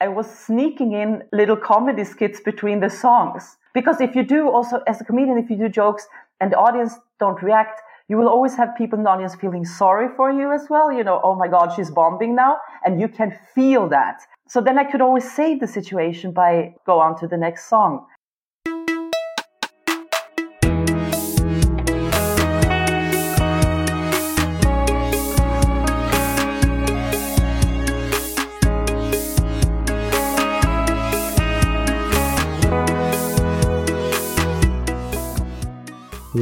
I 0.00 0.08
was 0.08 0.26
sneaking 0.28 0.92
in 0.92 1.22
little 1.32 1.56
comedy 1.56 2.04
skits 2.04 2.40
between 2.40 2.80
the 2.80 2.90
songs. 2.90 3.56
Because 3.74 4.00
if 4.00 4.14
you 4.14 4.22
do 4.22 4.50
also, 4.50 4.82
as 4.86 5.00
a 5.00 5.04
comedian, 5.04 5.38
if 5.38 5.50
you 5.50 5.56
do 5.56 5.68
jokes 5.68 6.06
and 6.40 6.52
the 6.52 6.56
audience 6.56 6.94
don't 7.18 7.42
react, 7.42 7.80
you 8.08 8.16
will 8.16 8.28
always 8.28 8.54
have 8.56 8.76
people 8.76 8.98
in 8.98 9.04
the 9.04 9.10
audience 9.10 9.34
feeling 9.34 9.64
sorry 9.64 10.08
for 10.16 10.30
you 10.30 10.52
as 10.52 10.66
well. 10.68 10.92
You 10.92 11.04
know, 11.04 11.20
oh 11.24 11.34
my 11.34 11.48
God, 11.48 11.72
she's 11.74 11.90
bombing 11.90 12.34
now. 12.34 12.58
And 12.84 13.00
you 13.00 13.08
can 13.08 13.38
feel 13.54 13.88
that. 13.88 14.20
So 14.46 14.60
then 14.60 14.78
I 14.78 14.84
could 14.84 15.00
always 15.00 15.30
save 15.30 15.60
the 15.60 15.66
situation 15.66 16.32
by 16.32 16.74
go 16.86 17.00
on 17.00 17.18
to 17.20 17.26
the 17.26 17.36
next 17.36 17.68
song. 17.68 18.06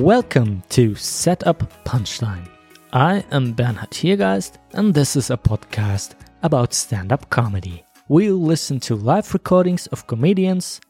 Welcome 0.03 0.65
to 0.71 0.97
Setup 0.97 1.63
Punchline. 1.85 2.49
I 2.93 3.25
am 3.31 3.53
Bernhard 3.53 3.93
Hiergeist, 3.93 4.55
and 4.73 4.93
this 4.93 5.15
is 5.15 5.31
a 5.31 5.37
podcast 5.37 6.17
about 6.43 6.75
stand 6.75 7.13
up 7.13 7.31
comedy. 7.31 7.85
We'll 8.09 8.43
listen 8.43 8.81
to 8.81 8.97
live 8.97 9.33
recordings 9.33 9.87
of 9.87 10.09
comedians 10.09 10.81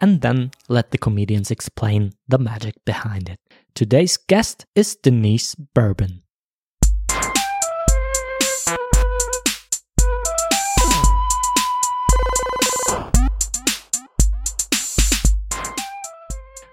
and 0.00 0.20
then 0.20 0.52
let 0.68 0.92
the 0.92 0.98
comedians 0.98 1.50
explain 1.50 2.12
the 2.28 2.38
magic 2.38 2.76
behind 2.84 3.28
it. 3.28 3.40
Today's 3.74 4.16
guest 4.16 4.66
is 4.76 4.94
Denise 4.94 5.56
Bourbon. 5.56 6.22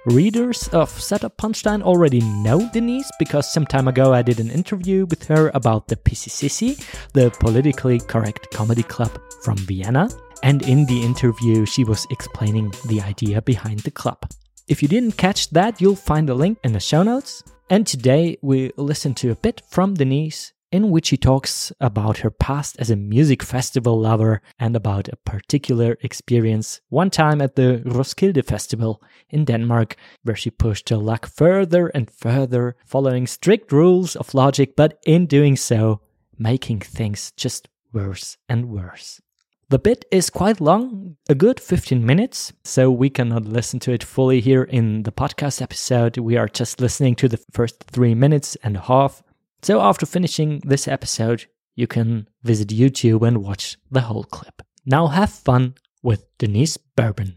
Readers 0.08 0.69
of 0.69 0.89
Setup 0.89 1.36
Punchline 1.36 1.81
already 1.83 2.22
know 2.22 2.69
Denise 2.72 3.11
because 3.19 3.52
some 3.52 3.66
time 3.66 3.89
ago 3.89 4.14
I 4.14 4.22
did 4.22 4.39
an 4.39 4.49
interview 4.49 5.05
with 5.05 5.27
her 5.27 5.52
about 5.53 5.89
the 5.89 5.97
PCCC, 5.97 6.80
the 7.11 7.30
politically 7.41 7.99
correct 7.99 8.49
comedy 8.52 8.83
club 8.83 9.11
from 9.44 9.58
Vienna. 9.58 10.08
And 10.44 10.61
in 10.61 10.86
the 10.86 11.03
interview, 11.03 11.66
she 11.66 11.83
was 11.83 12.08
explaining 12.09 12.72
the 12.88 13.02
idea 13.02 13.41
behind 13.41 13.80
the 13.80 13.91
club. 13.91 14.31
If 14.69 14.81
you 14.81 14.88
didn't 14.88 15.17
catch 15.17 15.49
that, 15.49 15.81
you'll 15.81 15.97
find 15.97 16.30
the 16.30 16.36
link 16.36 16.58
in 16.64 16.71
the 16.71 16.80
show 16.80 17.03
notes. 17.03 17.44
And 17.69 17.86
today 17.86 18.38
we 18.42 18.71
listen 18.77 19.14
to 19.16 19.31
a 19.31 19.36
bit 19.36 19.61
from 19.69 19.94
Denise 19.94 20.53
in 20.71 20.89
which 20.89 21.07
she 21.07 21.17
talks 21.17 21.71
about 21.79 22.19
her 22.19 22.29
past 22.29 22.75
as 22.79 22.89
a 22.89 22.95
music 22.95 23.41
festival 23.41 23.99
lover 23.99 24.41
and 24.59 24.75
about 24.75 25.07
a 25.07 25.15
particular 25.17 25.97
experience 26.01 26.81
one 26.89 27.09
time 27.09 27.41
at 27.41 27.55
the 27.55 27.81
Roskilde 27.85 28.45
Festival 28.45 29.01
in 29.29 29.45
Denmark, 29.45 29.95
where 30.23 30.35
she 30.35 30.49
pushed 30.49 30.89
her 30.89 30.97
luck 30.97 31.27
further 31.27 31.87
and 31.87 32.11
further, 32.11 32.75
following 32.85 33.27
strict 33.27 33.71
rules 33.71 34.15
of 34.15 34.33
logic, 34.33 34.75
but 34.75 34.99
in 35.05 35.25
doing 35.25 35.55
so, 35.55 36.01
making 36.37 36.79
things 36.79 37.31
just 37.37 37.69
worse 37.93 38.37
and 38.49 38.69
worse. 38.69 39.21
The 39.69 39.79
bit 39.79 40.05
is 40.11 40.29
quite 40.29 40.61
long, 40.61 41.17
a 41.27 41.35
good 41.35 41.59
15 41.59 42.05
minutes, 42.05 42.53
so 42.63 42.89
we 42.89 43.09
cannot 43.09 43.43
listen 43.43 43.81
to 43.81 43.91
it 43.91 44.02
fully 44.02 44.39
here 44.39 44.63
in 44.63 45.03
the 45.03 45.11
podcast 45.11 45.61
episode. 45.61 46.17
We 46.17 46.37
are 46.37 46.47
just 46.47 46.79
listening 46.79 47.15
to 47.15 47.27
the 47.27 47.39
first 47.52 47.83
three 47.83 48.15
minutes 48.15 48.55
and 48.63 48.77
a 48.77 48.81
half. 48.81 49.21
So 49.67 49.81
after 49.81 50.05
finishing 50.05 50.61
this 50.63 50.87
episode, 50.87 51.47
you 51.75 51.87
can 51.87 52.29
visit 52.41 52.69
YouTube 52.69 53.27
and 53.27 53.43
watch 53.43 53.75
the 53.91 53.99
whole 53.99 54.23
clip. 54.23 54.61
Now 54.85 55.07
have 55.07 55.29
fun 55.29 55.75
with 56.01 56.25
Denise 56.37 56.77
Bourbon. 56.77 57.35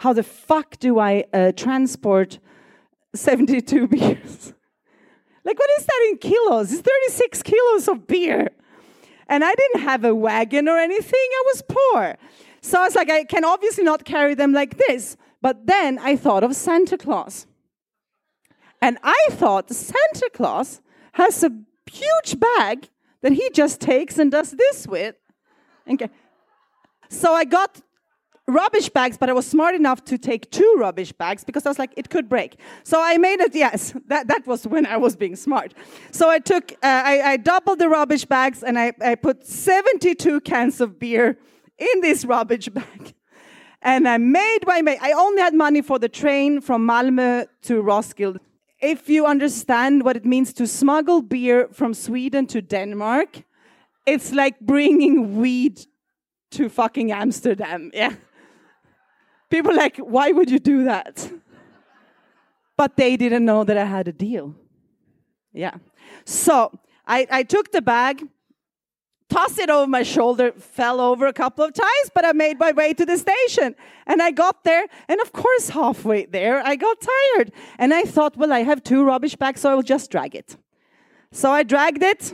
How 0.00 0.12
the 0.12 0.22
fuck 0.22 0.78
do 0.78 0.98
I 0.98 1.24
uh, 1.32 1.52
transport 1.52 2.40
72 3.14 3.88
beers? 3.88 4.52
like, 5.46 5.58
what 5.58 5.70
is 5.78 5.86
that 5.86 6.08
in 6.10 6.18
kilos? 6.18 6.72
It's 6.72 6.82
36 6.82 7.42
kilos 7.42 7.88
of 7.88 8.06
beer. 8.06 8.50
And 9.30 9.42
I 9.42 9.54
didn't 9.54 9.80
have 9.80 10.04
a 10.04 10.14
wagon 10.14 10.68
or 10.68 10.76
anything, 10.76 11.14
I 11.14 11.42
was 11.46 11.62
poor. 11.70 12.18
So 12.60 12.82
I 12.82 12.84
was 12.84 12.94
like, 12.94 13.08
I 13.08 13.24
can 13.24 13.46
obviously 13.46 13.84
not 13.84 14.04
carry 14.04 14.34
them 14.34 14.52
like 14.52 14.76
this. 14.76 15.16
But 15.44 15.66
then 15.66 15.98
I 15.98 16.16
thought 16.16 16.42
of 16.42 16.56
Santa 16.56 16.96
Claus. 16.96 17.46
And 18.80 18.96
I 19.02 19.26
thought 19.32 19.70
Santa 19.70 20.30
Claus 20.32 20.80
has 21.12 21.44
a 21.44 21.50
huge 21.84 22.40
bag 22.40 22.88
that 23.20 23.32
he 23.32 23.50
just 23.50 23.78
takes 23.78 24.18
and 24.18 24.32
does 24.32 24.52
this 24.52 24.86
with. 24.86 25.16
Okay. 25.86 26.08
So 27.10 27.34
I 27.34 27.44
got 27.44 27.82
rubbish 28.48 28.88
bags, 28.88 29.18
but 29.18 29.28
I 29.28 29.34
was 29.34 29.46
smart 29.46 29.74
enough 29.74 30.02
to 30.06 30.16
take 30.16 30.50
two 30.50 30.76
rubbish 30.78 31.12
bags 31.12 31.44
because 31.44 31.66
I 31.66 31.68
was 31.68 31.78
like, 31.78 31.92
it 31.94 32.08
could 32.08 32.26
break. 32.26 32.58
So 32.82 33.02
I 33.02 33.18
made 33.18 33.40
it, 33.40 33.54
yes, 33.54 33.92
that, 34.06 34.28
that 34.28 34.46
was 34.46 34.66
when 34.66 34.86
I 34.86 34.96
was 34.96 35.14
being 35.14 35.36
smart. 35.36 35.74
So 36.10 36.30
I 36.30 36.38
took, 36.38 36.72
uh, 36.72 37.02
I, 37.12 37.32
I 37.32 37.36
doubled 37.36 37.80
the 37.80 37.90
rubbish 37.90 38.24
bags 38.24 38.62
and 38.62 38.78
I, 38.78 38.94
I 39.02 39.14
put 39.14 39.46
72 39.46 40.40
cans 40.40 40.80
of 40.80 40.98
beer 40.98 41.36
in 41.76 42.00
this 42.00 42.24
rubbish 42.24 42.70
bag. 42.70 43.14
And 43.84 44.08
I 44.08 44.16
made 44.16 44.60
my, 44.66 44.98
I 45.00 45.12
only 45.12 45.42
had 45.42 45.52
money 45.52 45.82
for 45.82 45.98
the 45.98 46.08
train 46.08 46.62
from 46.62 46.86
Malmö 46.86 47.46
to 47.62 47.82
Roskilde. 47.82 48.40
If 48.80 49.10
you 49.10 49.26
understand 49.26 50.02
what 50.04 50.16
it 50.16 50.24
means 50.24 50.54
to 50.54 50.66
smuggle 50.66 51.20
beer 51.20 51.68
from 51.70 51.92
Sweden 51.92 52.46
to 52.46 52.62
Denmark, 52.62 53.42
it's 54.06 54.32
like 54.32 54.58
bringing 54.60 55.36
weed 55.36 55.86
to 56.52 56.68
fucking 56.68 57.12
Amsterdam. 57.12 57.90
Yeah. 57.94 58.14
People 59.50 59.76
like, 59.76 59.98
why 59.98 60.32
would 60.32 60.50
you 60.50 60.58
do 60.58 60.84
that? 60.84 61.30
But 62.76 62.96
they 62.96 63.16
didn't 63.16 63.44
know 63.44 63.62
that 63.62 63.76
I 63.76 63.84
had 63.84 64.08
a 64.08 64.12
deal. 64.12 64.54
Yeah. 65.52 65.74
So 66.24 66.76
I, 67.06 67.26
I 67.30 67.42
took 67.44 67.70
the 67.70 67.82
bag 67.82 68.26
tossed 69.28 69.58
it 69.58 69.70
over 69.70 69.86
my 69.86 70.02
shoulder, 70.02 70.52
fell 70.52 71.00
over 71.00 71.26
a 71.26 71.32
couple 71.32 71.64
of 71.64 71.72
times, 71.72 72.10
but 72.14 72.24
I 72.24 72.32
made 72.32 72.58
my 72.58 72.72
way 72.72 72.94
to 72.94 73.06
the 73.06 73.16
station. 73.16 73.74
And 74.06 74.22
I 74.22 74.30
got 74.30 74.64
there, 74.64 74.86
and 75.08 75.20
of 75.20 75.32
course, 75.32 75.70
halfway 75.70 76.26
there, 76.26 76.62
I 76.64 76.76
got 76.76 76.98
tired. 77.00 77.52
And 77.78 77.92
I 77.94 78.02
thought, 78.02 78.36
well, 78.36 78.52
I 78.52 78.62
have 78.62 78.82
two 78.82 79.04
rubbish 79.04 79.36
bags, 79.36 79.60
so 79.62 79.70
I 79.70 79.74
will 79.74 79.82
just 79.82 80.10
drag 80.10 80.34
it. 80.34 80.56
So 81.32 81.50
I 81.50 81.62
dragged 81.62 82.02
it. 82.02 82.32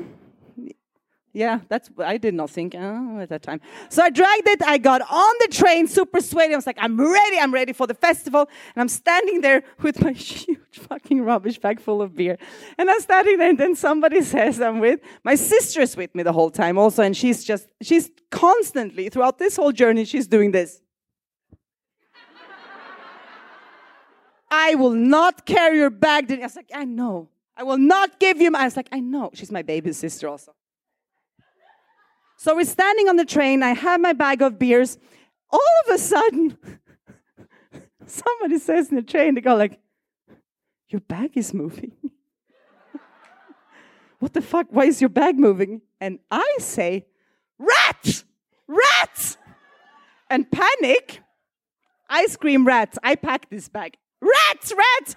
Yeah, 1.33 1.61
that's 1.69 1.89
I 1.99 2.19
did 2.19 2.35
not 2.35 2.51
think 2.51 2.75
oh, 2.77 3.21
at 3.21 3.29
that 3.29 3.43
time. 3.43 3.61
So 3.89 4.03
I 4.03 4.11
dragged 4.11 4.49
it. 4.49 4.63
I 4.63 4.79
got 4.79 5.01
on 5.03 5.35
the 5.41 5.49
train, 5.53 5.87
super 5.87 6.21
sweaty. 6.21 6.55
I 6.55 6.57
was 6.57 6.67
like, 6.67 6.79
I'm 6.81 7.01
ready. 7.01 7.39
I'm 7.39 7.55
ready 7.55 7.73
for 7.73 7.87
the 7.87 7.95
festival. 7.95 8.49
And 8.75 8.81
I'm 8.81 8.89
standing 8.89 9.41
there 9.41 9.63
with 9.81 10.03
my 10.03 10.11
huge 10.13 10.59
fucking 10.73 11.23
rubbish 11.23 11.59
bag 11.59 11.81
full 11.81 12.03
of 12.03 12.17
beer. 12.17 12.37
And 12.79 12.91
I'm 12.91 13.01
standing 13.01 13.39
there, 13.39 13.51
and 13.51 13.59
then 13.59 13.77
somebody 13.77 14.23
says 14.23 14.61
I'm 14.61 14.81
with 14.81 15.01
my 15.23 15.37
sister 15.37 15.81
is 15.83 15.97
with 15.97 16.13
me 16.17 16.25
the 16.25 16.33
whole 16.33 16.51
time 16.51 16.77
also, 16.77 17.03
and 17.05 17.17
she's 17.17 17.45
just 17.45 17.69
she's 17.81 18.11
constantly 18.31 19.09
throughout 19.09 19.39
this 19.39 19.57
whole 19.57 19.73
journey 19.73 20.05
she's 20.05 20.27
doing 20.27 20.51
this. 20.51 20.81
I 24.51 24.75
will 24.75 24.91
not 24.95 25.47
carry 25.47 25.79
your 25.79 25.91
bag. 25.91 26.27
Then 26.27 26.41
I 26.41 26.43
was 26.43 26.57
like, 26.57 26.71
I 26.75 26.85
know. 26.85 27.29
I 27.57 27.63
will 27.63 27.79
not 27.79 28.19
give 28.19 28.41
you. 28.41 28.51
My, 28.51 28.63
I 28.63 28.65
was 28.65 28.77
like, 28.77 28.89
I 28.91 28.99
know. 28.99 29.31
She's 29.33 29.53
my 29.53 29.63
baby 29.63 29.93
sister 29.93 30.27
also. 30.27 30.53
So 32.41 32.57
we're 32.57 32.65
standing 32.65 33.07
on 33.07 33.17
the 33.17 33.27
train. 33.27 33.63
I 33.63 33.75
have 33.75 34.01
my 34.01 34.15
bag 34.15 34.41
of 34.41 34.59
beers. 34.59 34.97
All 35.51 35.61
of 35.85 35.95
a 35.95 35.99
sudden, 35.99 36.57
somebody 38.07 38.59
says 38.59 38.89
in 38.89 38.97
the 38.97 39.03
train, 39.03 39.35
they 39.35 39.43
go 39.43 39.55
like, 39.55 39.79
"Your 40.89 41.03
bag 41.03 41.33
is 41.35 41.53
moving." 41.53 41.93
what 44.21 44.33
the 44.33 44.41
fuck? 44.41 44.69
Why 44.71 44.87
is 44.87 45.03
your 45.03 45.11
bag 45.11 45.39
moving? 45.39 45.83
And 46.01 46.19
I 46.31 46.57
say, 46.61 47.05
"Rats! 47.59 48.25
Rats!" 48.67 49.37
And 50.31 50.51
panic. 50.51 51.21
I 52.09 52.25
scream, 52.25 52.67
"Rats!" 52.67 52.97
I 53.03 53.17
pack 53.17 53.51
this 53.51 53.69
bag. 53.69 53.99
Rats! 54.23 54.73
Rats! 54.75 55.15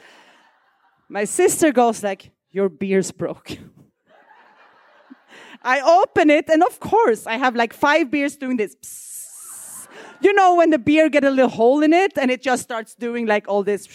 My 1.08 1.24
sister 1.24 1.72
goes 1.72 2.04
like, 2.04 2.32
"Your 2.52 2.68
beer's 2.68 3.14
broke." 3.14 3.58
I 5.64 5.82
open 5.82 6.30
it, 6.30 6.50
and 6.50 6.62
of 6.64 6.80
course, 6.80 7.26
I 7.26 7.38
have 7.38 7.56
like 7.56 7.74
five 7.74 8.12
beers 8.12 8.36
doing 8.36 8.58
this. 8.58 8.76
You 10.22 10.34
know, 10.34 10.56
when 10.56 10.70
the 10.70 10.80
beer 10.80 11.10
get 11.10 11.24
a 11.24 11.30
little 11.30 11.50
hole 11.50 11.84
in 11.84 11.94
it, 11.94 12.18
and 12.18 12.32
it 12.32 12.42
just 12.42 12.64
starts 12.64 12.96
doing 12.96 13.26
like 13.26 13.48
all 13.48 13.64
this. 13.64 13.88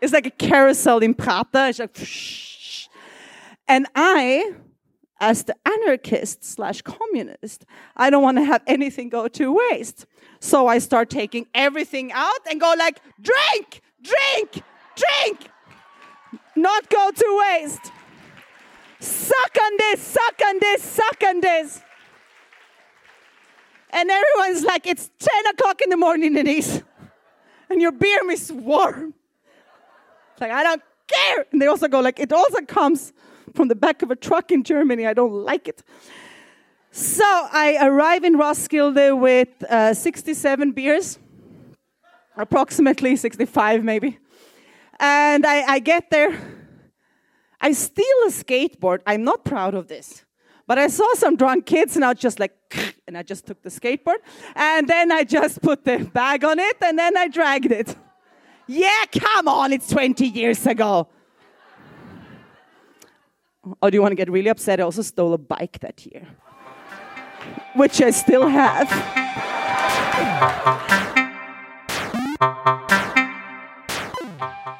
It's 0.00 0.12
like 0.12 0.26
a 0.26 0.30
carousel 0.30 0.98
in 0.98 1.14
Prater. 1.14 1.66
It's 1.66 1.78
like, 1.78 1.98
and 3.66 3.86
I, 3.94 4.52
as 5.20 5.44
the 5.44 5.56
anarchist 5.66 6.44
slash 6.44 6.82
communist, 6.82 7.64
I 7.96 8.10
don't 8.10 8.22
want 8.22 8.38
to 8.38 8.44
have 8.44 8.62
anything 8.66 9.08
go 9.08 9.28
to 9.28 9.58
waste. 9.70 10.06
So 10.40 10.68
I 10.68 10.78
start 10.78 11.10
taking 11.10 11.46
everything 11.54 12.12
out 12.12 12.40
and 12.48 12.60
go 12.60 12.74
like, 12.78 13.00
drink, 13.20 13.80
drink, 14.00 14.62
drink, 14.94 15.50
not 16.54 16.88
go 16.88 17.10
to 17.10 17.44
waste. 17.58 17.92
Suck 20.82 21.22
on 21.26 21.40
this. 21.40 21.82
And 23.90 24.10
everyone's 24.10 24.64
like, 24.64 24.86
it's 24.86 25.10
10 25.18 25.46
o'clock 25.46 25.80
in 25.80 25.90
the 25.90 25.96
morning, 25.96 26.34
Denise. 26.34 26.82
And 27.70 27.80
your 27.80 27.92
beer 27.92 28.30
is 28.30 28.52
warm. 28.52 29.14
It's 30.32 30.40
like, 30.40 30.50
I 30.50 30.62
don't 30.62 30.82
care. 31.06 31.46
And 31.52 31.60
they 31.60 31.66
also 31.66 31.88
go 31.88 32.00
like, 32.00 32.18
it 32.18 32.32
also 32.32 32.60
comes 32.62 33.12
from 33.54 33.68
the 33.68 33.74
back 33.74 34.02
of 34.02 34.10
a 34.10 34.16
truck 34.16 34.52
in 34.52 34.62
Germany. 34.62 35.06
I 35.06 35.14
don't 35.14 35.32
like 35.32 35.68
it. 35.68 35.82
So 36.90 37.24
I 37.24 37.78
arrive 37.80 38.24
in 38.24 38.34
Roskilde 38.36 39.18
with 39.18 39.48
uh, 39.64 39.94
67 39.94 40.72
beers, 40.72 41.18
approximately 42.36 43.16
65 43.16 43.84
maybe. 43.84 44.18
And 45.00 45.46
I, 45.46 45.74
I 45.74 45.78
get 45.78 46.10
there. 46.10 46.57
I 47.60 47.72
steal 47.72 48.04
a 48.26 48.30
skateboard. 48.30 49.00
I'm 49.06 49.24
not 49.24 49.44
proud 49.44 49.74
of 49.74 49.88
this. 49.88 50.24
But 50.66 50.78
I 50.78 50.88
saw 50.88 51.14
some 51.14 51.36
drunk 51.36 51.64
kids 51.64 51.96
and 51.96 52.04
I 52.04 52.10
was 52.10 52.18
just 52.18 52.38
like, 52.38 52.52
and 53.08 53.16
I 53.16 53.22
just 53.22 53.46
took 53.46 53.62
the 53.62 53.70
skateboard 53.70 54.18
and 54.54 54.86
then 54.86 55.10
I 55.10 55.24
just 55.24 55.62
put 55.68 55.84
the 55.84 55.98
bag 55.98 56.44
on 56.44 56.58
it 56.58 56.76
and 56.82 56.98
then 56.98 57.16
I 57.16 57.28
dragged 57.28 57.72
it. 57.72 57.96
Yeah, 58.66 59.04
come 59.18 59.48
on, 59.48 59.72
it's 59.72 59.88
20 59.88 60.26
years 60.26 60.66
ago. 60.66 61.08
Or 63.80 63.90
do 63.90 63.96
you 63.96 64.02
want 64.02 64.12
to 64.12 64.16
get 64.16 64.30
really 64.30 64.50
upset? 64.50 64.78
I 64.78 64.82
also 64.82 65.02
stole 65.02 65.32
a 65.32 65.38
bike 65.38 65.78
that 65.80 66.04
year, 66.04 66.26
which 67.74 68.02
I 68.02 68.10
still 68.10 68.46
have. 68.46 68.88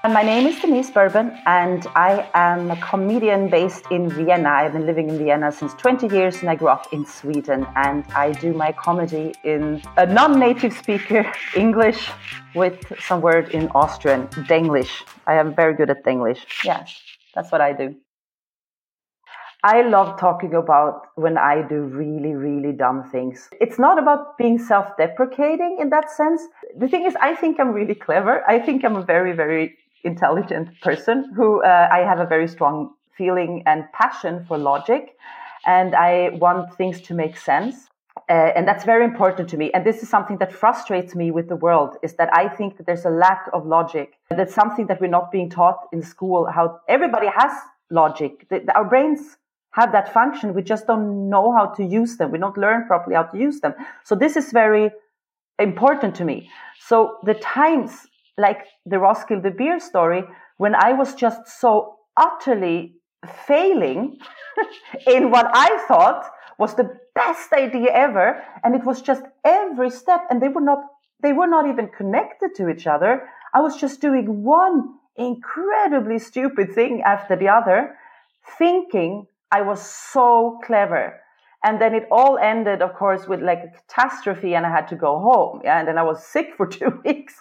My 0.09 0.23
name 0.23 0.47
is 0.47 0.59
Denise 0.59 0.91
Bourbon, 0.91 1.39
and 1.45 1.87
I 1.95 2.31
am 2.33 2.71
a 2.71 2.77
comedian 2.77 3.51
based 3.51 3.85
in 3.91 4.09
Vienna. 4.09 4.49
I've 4.49 4.73
been 4.73 4.87
living 4.87 5.11
in 5.11 5.19
Vienna 5.19 5.53
since 5.53 5.75
20 5.75 6.09
years, 6.09 6.41
and 6.41 6.49
I 6.49 6.55
grew 6.55 6.69
up 6.69 6.91
in 6.95 7.05
Sweden. 7.05 7.67
And 7.77 8.07
I 8.15 8.33
do 8.33 8.55
my 8.55 8.73
comedy 8.73 9.35
in 9.45 9.83
a 9.99 10.07
non 10.07 10.41
native 10.41 10.73
speaker 10.73 11.31
English 11.55 12.09
with 12.55 12.91
some 12.99 13.21
word 13.21 13.51
in 13.51 13.69
Austrian, 13.75 14.29
Denglish. 14.49 15.03
I 15.27 15.35
am 15.35 15.55
very 15.55 15.75
good 15.75 15.91
at 15.91 16.03
Denglish. 16.07 16.41
Yes, 16.65 16.99
that's 17.35 17.53
what 17.53 17.61
I 17.61 17.75
do. 17.75 17.95
I 19.63 19.83
love 19.83 20.19
talking 20.19 20.55
about 20.55 21.09
when 21.17 21.37
I 21.37 21.61
do 21.69 21.83
really, 21.83 22.33
really 22.33 22.73
dumb 22.73 23.11
things. 23.11 23.51
It's 23.61 23.79
not 23.79 23.99
about 23.99 24.39
being 24.39 24.59
self 24.59 24.87
deprecating 24.97 25.77
in 25.79 25.91
that 25.91 26.11
sense. 26.11 26.41
The 26.79 26.89
thing 26.89 27.05
is, 27.05 27.15
I 27.21 27.35
think 27.35 27.61
I'm 27.61 27.73
really 27.73 27.95
clever. 27.95 28.43
I 28.49 28.59
think 28.59 28.87
I'm 28.87 28.97
a 28.97 29.03
very, 29.03 29.33
very 29.33 29.77
intelligent 30.05 30.69
person 30.81 31.33
who 31.35 31.63
uh, 31.63 31.89
I 31.93 32.01
have 32.01 32.21
a 32.21 32.27
very 32.27 32.49
strong 32.49 32.95
feeling 33.17 33.63
and 33.67 33.85
passion 33.93 34.45
for 34.47 34.57
logic. 34.57 35.17
And 35.67 35.95
I 35.95 36.31
want 36.35 36.75
things 36.77 37.01
to 37.03 37.15
make 37.15 37.37
sense. 37.37 37.89
Uh, 38.29 38.53
and 38.57 38.67
that's 38.67 38.85
very 38.85 39.05
important 39.05 39.49
to 39.51 39.57
me. 39.57 39.71
And 39.73 39.85
this 39.85 40.03
is 40.03 40.09
something 40.09 40.39
that 40.39 40.53
frustrates 40.53 41.15
me 41.15 41.31
with 41.31 41.49
the 41.49 41.57
world 41.57 41.97
is 42.03 42.15
that 42.15 42.29
I 42.33 42.49
think 42.49 42.77
that 42.77 42.87
there's 42.87 43.05
a 43.05 43.11
lack 43.11 43.49
of 43.53 43.67
logic. 43.67 44.15
That's 44.31 44.55
something 44.55 44.87
that 44.87 45.01
we're 45.01 45.09
not 45.09 45.33
being 45.33 45.51
taught 45.51 45.89
in 45.93 46.03
school, 46.03 46.47
how 46.47 46.81
everybody 46.89 47.29
has 47.35 47.53
logic. 47.91 48.47
The, 48.51 48.61
the, 48.61 48.75
our 48.77 48.85
brains 48.85 49.37
have 49.73 49.93
that 49.93 50.13
function. 50.13 50.55
We 50.55 50.63
just 50.63 50.87
don't 50.87 51.31
know 51.31 51.53
how 51.53 51.67
to 51.67 51.85
use 51.85 52.17
them. 52.17 52.31
We 52.31 52.39
don't 52.39 52.59
learn 52.59 52.87
properly 52.87 53.17
how 53.17 53.25
to 53.25 53.39
use 53.39 53.61
them. 53.61 53.75
So 54.05 54.15
this 54.15 54.37
is 54.37 54.53
very 54.53 54.91
important 55.59 56.15
to 56.17 56.25
me. 56.25 56.51
So 56.81 57.19
the 57.23 57.35
times 57.35 58.08
like 58.39 58.67
the 58.87 58.99
Roskilde 58.99 59.57
beer 59.57 59.81
story, 59.81 60.25
when 60.57 60.75
I 60.75 60.93
was 60.93 61.15
just 61.15 61.47
so 61.61 61.97
utterly 62.17 62.95
failing 63.47 64.19
in 65.07 65.31
what 65.31 65.51
I 65.53 65.85
thought 65.89 66.25
was 66.59 66.75
the 66.75 66.91
best 67.15 67.53
idea 67.53 67.91
ever, 67.93 68.43
and 68.65 68.75
it 68.75 68.85
was 68.85 69.03
just 69.03 69.23
every 69.45 69.91
step, 69.91 70.23
and 70.31 70.41
they 70.41 70.49
were 70.49 70.61
not 70.61 70.79
they 71.21 71.33
were 71.33 71.49
not 71.49 71.67
even 71.69 71.89
connected 71.89 72.55
to 72.57 72.69
each 72.69 72.87
other. 72.87 73.29
I 73.53 73.61
was 73.61 73.77
just 73.77 74.01
doing 74.01 74.45
one 74.45 74.95
incredibly 75.17 76.21
stupid 76.21 76.73
thing 76.75 77.03
after 77.05 77.35
the 77.35 77.49
other, 77.49 77.97
thinking 78.57 79.27
I 79.51 79.63
was 79.63 79.83
so 79.83 80.61
clever. 80.65 81.21
And 81.65 81.81
then 81.81 81.95
it 81.95 82.07
all 82.11 82.39
ended, 82.39 82.83
of 82.83 82.95
course, 82.95 83.27
with 83.27 83.43
like 83.43 83.59
a 83.59 83.69
catastrophe, 83.69 84.55
and 84.55 84.65
I 84.65 84.71
had 84.71 84.87
to 84.89 84.97
go 84.97 85.19
home. 85.19 85.61
Yeah, 85.65 85.81
and 85.81 85.89
then 85.89 85.99
I 85.99 86.03
was 86.03 86.25
sick 86.35 86.55
for 86.57 86.67
two 86.67 87.01
weeks. 87.05 87.35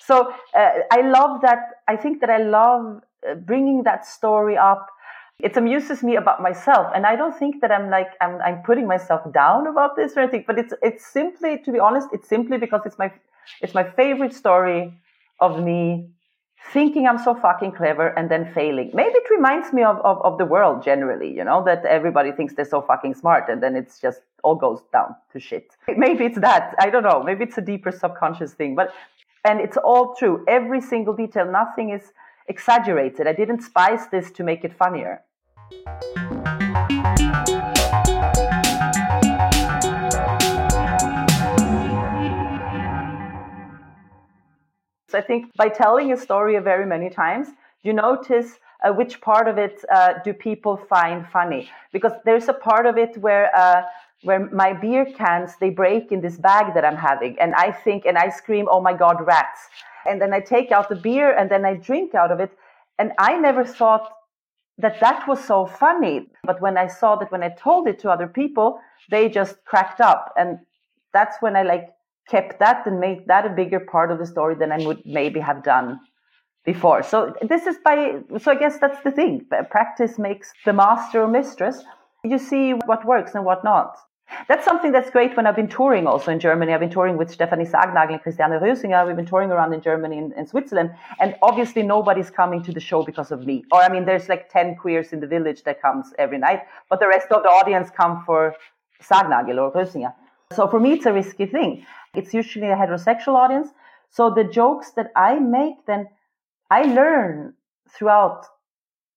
So 0.00 0.32
uh, 0.56 0.70
I 0.92 1.00
love 1.02 1.40
that. 1.42 1.82
I 1.88 1.96
think 1.96 2.20
that 2.20 2.30
I 2.30 2.38
love 2.38 3.00
uh, 3.28 3.34
bringing 3.34 3.82
that 3.84 4.06
story 4.06 4.56
up. 4.56 4.88
It 5.40 5.56
amuses 5.56 6.02
me 6.02 6.16
about 6.16 6.40
myself, 6.42 6.92
and 6.94 7.04
I 7.06 7.16
don't 7.16 7.36
think 7.36 7.60
that 7.60 7.72
I'm 7.72 7.90
like 7.90 8.10
I'm, 8.20 8.40
I'm 8.42 8.62
putting 8.62 8.86
myself 8.86 9.20
down 9.32 9.66
about 9.66 9.96
this 9.96 10.16
or 10.16 10.20
anything. 10.20 10.44
But 10.46 10.58
it's 10.58 10.74
it's 10.82 11.06
simply, 11.06 11.58
to 11.64 11.72
be 11.72 11.80
honest, 11.80 12.08
it's 12.12 12.28
simply 12.28 12.58
because 12.58 12.82
it's 12.84 12.98
my 12.98 13.10
it's 13.60 13.74
my 13.74 13.82
favorite 13.82 14.32
story 14.32 14.92
of 15.40 15.62
me 15.62 16.08
thinking 16.72 17.06
I'm 17.06 17.18
so 17.18 17.34
fucking 17.34 17.72
clever 17.72 18.08
and 18.18 18.30
then 18.30 18.52
failing. 18.54 18.90
Maybe 18.94 19.14
it 19.14 19.30
reminds 19.30 19.72
me 19.72 19.82
of, 19.82 19.98
of, 19.98 20.20
of, 20.22 20.38
the 20.38 20.44
world 20.44 20.82
generally, 20.82 21.30
you 21.32 21.44
know, 21.44 21.62
that 21.64 21.84
everybody 21.84 22.32
thinks 22.32 22.54
they're 22.54 22.64
so 22.64 22.82
fucking 22.82 23.14
smart 23.14 23.48
and 23.48 23.62
then 23.62 23.76
it's 23.76 24.00
just 24.00 24.20
all 24.42 24.54
goes 24.54 24.80
down 24.92 25.14
to 25.32 25.40
shit. 25.40 25.76
Maybe 25.96 26.24
it's 26.24 26.38
that. 26.40 26.74
I 26.78 26.90
don't 26.90 27.02
know. 27.02 27.22
Maybe 27.22 27.44
it's 27.44 27.58
a 27.58 27.62
deeper 27.62 27.92
subconscious 27.92 28.54
thing, 28.54 28.74
but, 28.74 28.92
and 29.44 29.60
it's 29.60 29.76
all 29.76 30.14
true. 30.14 30.44
Every 30.48 30.80
single 30.80 31.14
detail, 31.14 31.50
nothing 31.50 31.90
is 31.90 32.12
exaggerated. 32.48 33.26
I 33.26 33.32
didn't 33.32 33.60
spice 33.60 34.06
this 34.06 34.30
to 34.32 34.44
make 34.44 34.64
it 34.64 34.74
funnier. 34.76 35.22
So 45.14 45.18
I 45.18 45.22
think 45.22 45.54
by 45.54 45.68
telling 45.68 46.10
a 46.10 46.16
story 46.16 46.58
very 46.58 46.86
many 46.86 47.08
times, 47.08 47.46
you 47.84 47.92
notice 47.92 48.58
uh, 48.82 48.92
which 48.92 49.20
part 49.20 49.46
of 49.46 49.58
it 49.58 49.84
uh, 49.88 50.14
do 50.24 50.32
people 50.34 50.76
find 50.76 51.24
funny? 51.28 51.70
Because 51.92 52.10
there's 52.24 52.48
a 52.48 52.52
part 52.52 52.84
of 52.84 52.98
it 52.98 53.16
where 53.18 53.56
uh, 53.56 53.82
where 54.22 54.50
my 54.50 54.72
beer 54.72 55.06
cans 55.16 55.52
they 55.60 55.70
break 55.70 56.10
in 56.10 56.20
this 56.20 56.36
bag 56.36 56.74
that 56.74 56.84
I'm 56.84 56.96
having, 56.96 57.38
and 57.38 57.54
I 57.54 57.70
think 57.70 58.06
and 58.06 58.18
I 58.18 58.28
scream, 58.28 58.66
"Oh 58.68 58.80
my 58.80 58.92
God, 58.92 59.24
rats!" 59.24 59.60
And 60.04 60.20
then 60.20 60.34
I 60.34 60.40
take 60.40 60.72
out 60.72 60.88
the 60.88 60.96
beer 60.96 61.30
and 61.38 61.48
then 61.48 61.64
I 61.64 61.74
drink 61.74 62.16
out 62.16 62.32
of 62.32 62.40
it, 62.40 62.50
and 62.98 63.12
I 63.16 63.38
never 63.38 63.64
thought 63.64 64.10
that 64.78 64.98
that 64.98 65.28
was 65.28 65.44
so 65.44 65.64
funny. 65.64 66.26
But 66.42 66.60
when 66.60 66.76
I 66.76 66.88
saw 66.88 67.14
that 67.20 67.30
when 67.30 67.44
I 67.44 67.50
told 67.50 67.86
it 67.86 68.00
to 68.00 68.10
other 68.10 68.26
people, 68.26 68.80
they 69.12 69.28
just 69.28 69.64
cracked 69.64 70.00
up, 70.00 70.34
and 70.36 70.58
that's 71.12 71.36
when 71.40 71.54
I 71.54 71.62
like 71.62 71.94
kept 72.28 72.58
that 72.58 72.86
and 72.86 73.00
made 73.00 73.26
that 73.26 73.46
a 73.46 73.50
bigger 73.50 73.80
part 73.80 74.10
of 74.10 74.18
the 74.18 74.26
story 74.26 74.54
than 74.54 74.72
I 74.72 74.78
would 74.78 75.02
maybe 75.04 75.40
have 75.40 75.62
done 75.62 76.00
before. 76.64 77.02
So 77.02 77.34
this 77.42 77.66
is 77.66 77.76
by, 77.84 78.20
so 78.38 78.50
I 78.50 78.54
guess 78.54 78.78
that's 78.78 79.02
the 79.02 79.10
thing. 79.10 79.46
Practice 79.70 80.18
makes 80.18 80.52
the 80.64 80.72
master 80.72 81.22
or 81.22 81.28
mistress. 81.28 81.82
You 82.24 82.38
see 82.38 82.72
what 82.72 83.04
works 83.04 83.34
and 83.34 83.44
what 83.44 83.64
not. 83.64 83.96
That's 84.48 84.64
something 84.64 84.90
that's 84.90 85.10
great 85.10 85.36
when 85.36 85.46
I've 85.46 85.54
been 85.54 85.68
touring 85.68 86.06
also 86.06 86.32
in 86.32 86.40
Germany. 86.40 86.72
I've 86.72 86.80
been 86.80 86.90
touring 86.90 87.18
with 87.18 87.36
Stefanie 87.36 87.70
Sargnagel 87.70 88.12
and 88.12 88.22
Christiane 88.22 88.52
Rösinger. 88.52 89.06
We've 89.06 89.16
been 89.16 89.26
touring 89.26 89.50
around 89.50 89.74
in 89.74 89.82
Germany 89.82 90.18
and, 90.18 90.32
and 90.32 90.48
Switzerland. 90.48 90.90
And 91.20 91.36
obviously 91.42 91.82
nobody's 91.82 92.30
coming 92.30 92.62
to 92.62 92.72
the 92.72 92.80
show 92.80 93.02
because 93.04 93.30
of 93.30 93.44
me. 93.44 93.64
Or 93.70 93.82
I 93.82 93.90
mean, 93.90 94.06
there's 94.06 94.30
like 94.30 94.48
10 94.48 94.76
queers 94.76 95.12
in 95.12 95.20
the 95.20 95.26
village 95.26 95.64
that 95.64 95.82
comes 95.82 96.14
every 96.18 96.38
night, 96.38 96.62
but 96.88 97.00
the 97.00 97.08
rest 97.08 97.30
of 97.30 97.42
the 97.42 97.50
audience 97.50 97.90
come 97.90 98.22
for 98.24 98.54
Sargnagel 99.02 99.58
or 99.58 99.72
Rösinger. 99.72 100.14
So 100.54 100.68
for 100.68 100.80
me, 100.80 100.92
it's 100.92 101.06
a 101.06 101.12
risky 101.12 101.46
thing. 101.46 101.86
It's 102.14 102.32
usually 102.32 102.68
a 102.68 102.76
heterosexual 102.76 103.34
audience. 103.34 103.68
So 104.10 104.30
the 104.30 104.44
jokes 104.44 104.92
that 104.92 105.10
I 105.16 105.38
make, 105.38 105.86
then 105.86 106.08
I 106.70 106.82
learn 106.82 107.54
throughout 107.90 108.46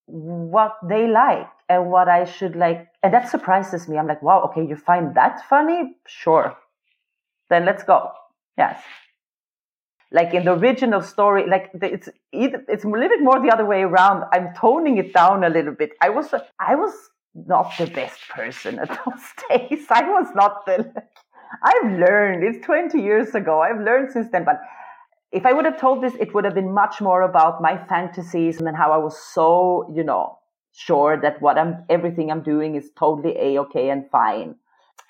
what 0.06 0.76
they 0.88 1.06
like 1.06 1.48
and 1.68 1.90
what 1.90 2.08
I 2.08 2.24
should 2.24 2.56
like. 2.56 2.88
And 3.02 3.12
that 3.14 3.30
surprises 3.30 3.88
me. 3.88 3.98
I'm 3.98 4.06
like, 4.06 4.22
wow, 4.22 4.42
okay, 4.50 4.66
you 4.66 4.76
find 4.76 5.14
that 5.14 5.46
funny? 5.48 5.96
Sure. 6.06 6.56
Then 7.50 7.64
let's 7.64 7.82
go. 7.82 8.10
Yes. 8.56 8.82
Like 10.10 10.32
in 10.32 10.44
the 10.44 10.54
original 10.54 11.02
story, 11.02 11.46
like 11.48 11.70
it's 11.74 12.08
either, 12.32 12.64
it's 12.66 12.84
a 12.84 12.88
little 12.88 13.08
bit 13.08 13.22
more 13.22 13.40
the 13.40 13.50
other 13.50 13.66
way 13.66 13.82
around. 13.82 14.24
I'm 14.32 14.54
toning 14.54 14.96
it 14.96 15.12
down 15.12 15.44
a 15.44 15.50
little 15.50 15.74
bit. 15.74 15.90
I 16.00 16.08
was, 16.08 16.32
I 16.58 16.74
was 16.74 16.94
not 17.34 17.72
the 17.78 17.86
best 17.86 18.20
person 18.30 18.78
at 18.78 18.88
those 19.04 19.22
days. 19.50 19.86
I 19.90 20.02
was 20.08 20.28
not 20.34 20.64
the, 20.64 20.92
I've 21.62 21.92
learned. 21.92 22.44
It's 22.44 22.64
20 22.64 23.00
years 23.00 23.34
ago. 23.34 23.60
I've 23.60 23.80
learned 23.80 24.12
since 24.12 24.30
then. 24.30 24.44
But 24.44 24.60
if 25.32 25.44
I 25.44 25.52
would 25.52 25.64
have 25.64 25.80
told 25.80 26.02
this, 26.02 26.14
it 26.14 26.34
would 26.34 26.44
have 26.44 26.54
been 26.54 26.72
much 26.72 27.00
more 27.00 27.22
about 27.22 27.60
my 27.60 27.76
fantasies 27.86 28.60
and 28.60 28.76
how 28.76 28.92
I 28.92 28.96
was 28.96 29.18
so, 29.18 29.92
you 29.94 30.02
know, 30.02 30.38
sure 30.72 31.20
that 31.20 31.40
what 31.42 31.58
I'm, 31.58 31.84
everything 31.88 32.30
I'm 32.30 32.42
doing 32.42 32.74
is 32.74 32.90
totally 32.98 33.36
a 33.36 33.60
okay 33.62 33.90
and 33.90 34.08
fine. 34.10 34.54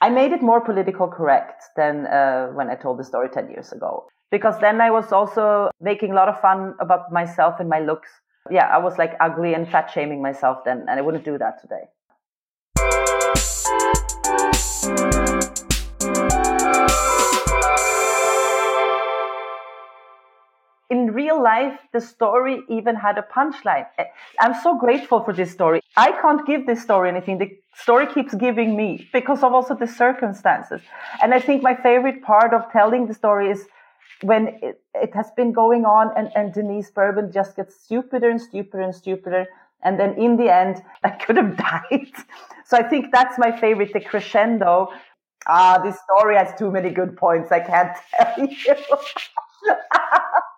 I 0.00 0.10
made 0.10 0.32
it 0.32 0.42
more 0.42 0.60
political 0.60 1.08
correct 1.08 1.64
than 1.76 2.06
uh, 2.06 2.48
when 2.48 2.70
I 2.70 2.76
told 2.76 2.98
the 2.98 3.04
story 3.04 3.28
10 3.28 3.50
years 3.50 3.72
ago. 3.72 4.06
Because 4.30 4.60
then 4.60 4.80
I 4.80 4.90
was 4.90 5.10
also 5.12 5.70
making 5.80 6.12
a 6.12 6.14
lot 6.14 6.28
of 6.28 6.40
fun 6.40 6.74
about 6.80 7.12
myself 7.12 7.56
and 7.58 7.68
my 7.68 7.80
looks. 7.80 8.08
Yeah, 8.50 8.66
I 8.66 8.78
was 8.78 8.98
like 8.98 9.14
ugly 9.20 9.54
and 9.54 9.68
fat 9.68 9.90
shaming 9.90 10.22
myself 10.22 10.58
then, 10.64 10.84
and 10.88 10.98
I 10.98 11.00
wouldn't 11.00 11.24
do 11.24 11.38
that 11.38 11.60
today. 11.60 11.88
In 21.08 21.14
real 21.14 21.42
life, 21.42 21.78
the 21.92 22.00
story 22.00 22.62
even 22.68 22.94
had 22.94 23.16
a 23.18 23.22
punchline. 23.34 23.86
I'm 24.40 24.54
so 24.62 24.76
grateful 24.78 25.24
for 25.24 25.32
this 25.32 25.50
story. 25.50 25.80
I 25.96 26.12
can't 26.20 26.46
give 26.46 26.66
this 26.66 26.82
story 26.82 27.08
anything. 27.08 27.38
The 27.38 27.50
story 27.74 28.06
keeps 28.06 28.34
giving 28.34 28.76
me 28.76 29.08
because 29.12 29.42
of 29.42 29.52
also 29.52 29.74
the 29.74 29.86
circumstances. 29.86 30.80
And 31.22 31.32
I 31.34 31.40
think 31.40 31.62
my 31.62 31.74
favorite 31.74 32.22
part 32.22 32.52
of 32.52 32.70
telling 32.72 33.06
the 33.06 33.14
story 33.14 33.50
is 33.50 33.66
when 34.22 34.48
it, 34.62 34.80
it 34.94 35.14
has 35.14 35.30
been 35.36 35.52
going 35.52 35.84
on 35.84 36.10
and, 36.16 36.30
and 36.34 36.52
Denise 36.52 36.90
Bourbon 36.90 37.32
just 37.32 37.56
gets 37.56 37.74
stupider 37.84 38.28
and 38.28 38.40
stupider 38.40 38.82
and 38.82 38.94
stupider. 38.94 39.46
And 39.82 39.98
then 39.98 40.14
in 40.18 40.36
the 40.36 40.52
end, 40.52 40.82
I 41.04 41.10
could 41.10 41.36
have 41.36 41.56
died. 41.56 42.12
So 42.66 42.76
I 42.76 42.82
think 42.82 43.12
that's 43.12 43.38
my 43.38 43.58
favorite, 43.58 43.92
the 43.92 44.00
crescendo. 44.00 44.88
Ah, 45.46 45.80
this 45.82 45.96
story 46.06 46.36
has 46.36 46.52
too 46.58 46.70
many 46.70 46.90
good 46.90 47.16
points. 47.16 47.50
I 47.50 47.60
can't 47.60 47.96
tell 48.16 48.46
you. 48.66 48.74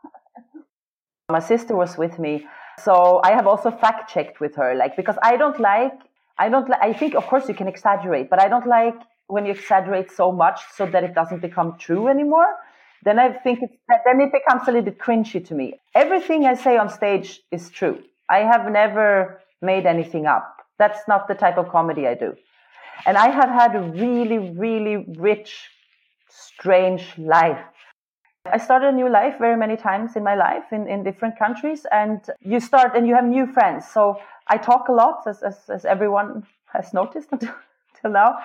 My 1.31 1.41
sister 1.41 1.77
was 1.77 1.97
with 1.97 2.19
me. 2.19 2.47
So 2.79 3.21
I 3.25 3.33
have 3.33 3.47
also 3.47 3.71
fact 3.71 4.11
checked 4.13 4.41
with 4.41 4.57
her, 4.57 4.75
like, 4.75 4.97
because 4.97 5.17
I 5.23 5.37
don't 5.37 5.59
like, 5.61 5.93
I 6.39 6.49
don't 6.49 6.71
I 6.81 6.93
think, 6.93 7.15
of 7.15 7.27
course, 7.27 7.49
you 7.49 7.55
can 7.55 7.69
exaggerate, 7.69 8.31
but 8.31 8.41
I 8.41 8.49
don't 8.49 8.67
like 8.67 8.95
when 9.27 9.45
you 9.47 9.53
exaggerate 9.53 10.11
so 10.11 10.33
much 10.33 10.61
so 10.75 10.87
that 10.87 11.05
it 11.05 11.15
doesn't 11.15 11.43
become 11.43 11.77
true 11.79 12.09
anymore. 12.09 12.47
Then 13.05 13.19
I 13.19 13.33
think 13.33 13.61
it's, 13.63 13.75
then 14.07 14.21
it 14.21 14.33
becomes 14.33 14.63
a 14.69 14.73
little 14.73 14.83
bit 14.83 14.99
cringy 14.99 15.47
to 15.47 15.55
me. 15.55 15.75
Everything 15.95 16.47
I 16.47 16.55
say 16.55 16.77
on 16.77 16.89
stage 16.89 17.41
is 17.51 17.71
true. 17.71 18.03
I 18.29 18.39
have 18.39 18.71
never 18.71 19.41
made 19.63 19.87
anything 19.87 20.27
up. 20.27 20.57
That's 20.79 21.01
not 21.09 21.29
the 21.29 21.35
type 21.35 21.59
of 21.59 21.69
comedy 21.69 22.07
I 22.07 22.15
do. 22.15 22.35
And 23.07 23.17
I 23.17 23.31
have 23.31 23.49
had 23.49 23.75
a 23.75 23.81
really, 23.81 24.39
really 24.39 25.07
rich, 25.19 25.71
strange 26.29 27.05
life 27.19 27.61
I 28.47 28.57
started 28.57 28.89
a 28.89 28.93
new 28.93 29.09
life 29.09 29.39
very 29.39 29.57
many 29.57 29.77
times 29.77 30.17
in 30.17 30.25
my 30.25 30.35
life 30.35 30.73
in, 30.73 30.89
in 30.89 31.03
different 31.03 31.39
countries, 31.39 31.87
and 31.93 32.21
you 32.41 32.59
start 32.59 32.97
and 32.97 33.07
you 33.07 33.15
have 33.15 33.27
new 33.27 33.47
friends. 33.47 33.87
So 33.87 34.19
I 34.47 34.57
talk 34.57 34.89
a 34.89 34.93
lot, 34.93 35.27
as, 35.27 35.43
as, 35.43 35.69
as 35.69 35.85
everyone 35.85 36.47
has 36.73 36.95
noticed 36.95 37.29
until, 37.33 37.53
now, 38.05 38.39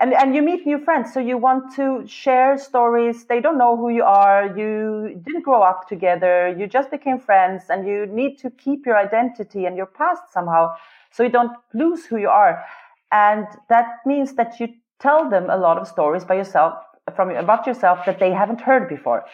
and, 0.00 0.14
and 0.14 0.34
you 0.34 0.40
meet 0.40 0.64
new 0.64 0.78
friends. 0.78 1.12
So 1.12 1.20
you 1.20 1.36
want 1.36 1.74
to 1.76 2.06
share 2.06 2.56
stories. 2.56 3.26
They 3.26 3.42
don't 3.42 3.58
know 3.58 3.76
who 3.76 3.90
you 3.90 4.02
are. 4.02 4.46
You 4.56 5.20
didn't 5.26 5.42
grow 5.42 5.62
up 5.62 5.88
together. 5.88 6.48
You 6.48 6.66
just 6.66 6.90
became 6.90 7.18
friends, 7.18 7.64
and 7.68 7.86
you 7.86 8.06
need 8.06 8.38
to 8.38 8.50
keep 8.50 8.86
your 8.86 8.96
identity 8.96 9.66
and 9.66 9.76
your 9.76 9.86
past 9.86 10.32
somehow 10.32 10.74
so 11.10 11.22
you 11.22 11.28
don't 11.28 11.52
lose 11.74 12.06
who 12.06 12.16
you 12.16 12.30
are. 12.30 12.64
And 13.12 13.46
that 13.68 13.98
means 14.06 14.32
that 14.36 14.58
you 14.58 14.68
tell 15.00 15.28
them 15.28 15.50
a 15.50 15.56
lot 15.58 15.76
of 15.76 15.86
stories 15.86 16.24
by 16.24 16.36
yourself 16.36 16.78
from 17.14 17.30
about 17.30 17.66
yourself 17.66 18.04
that 18.06 18.18
they 18.18 18.30
haven't 18.30 18.60
heard 18.60 18.88
before. 18.88 19.24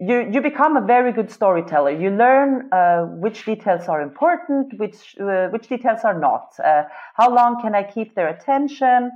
You, 0.00 0.28
you 0.30 0.40
become 0.40 0.76
a 0.76 0.80
very 0.80 1.12
good 1.12 1.30
storyteller. 1.30 1.90
You 1.90 2.10
learn 2.10 2.68
uh, 2.72 3.04
which 3.04 3.44
details 3.44 3.88
are 3.88 4.02
important, 4.02 4.78
which, 4.78 5.14
uh, 5.20 5.48
which 5.48 5.68
details 5.68 6.00
are 6.04 6.18
not. 6.18 6.52
Uh, 6.62 6.82
how 7.14 7.32
long 7.32 7.60
can 7.62 7.74
I 7.74 7.84
keep 7.84 8.14
their 8.16 8.28
attention? 8.28 9.12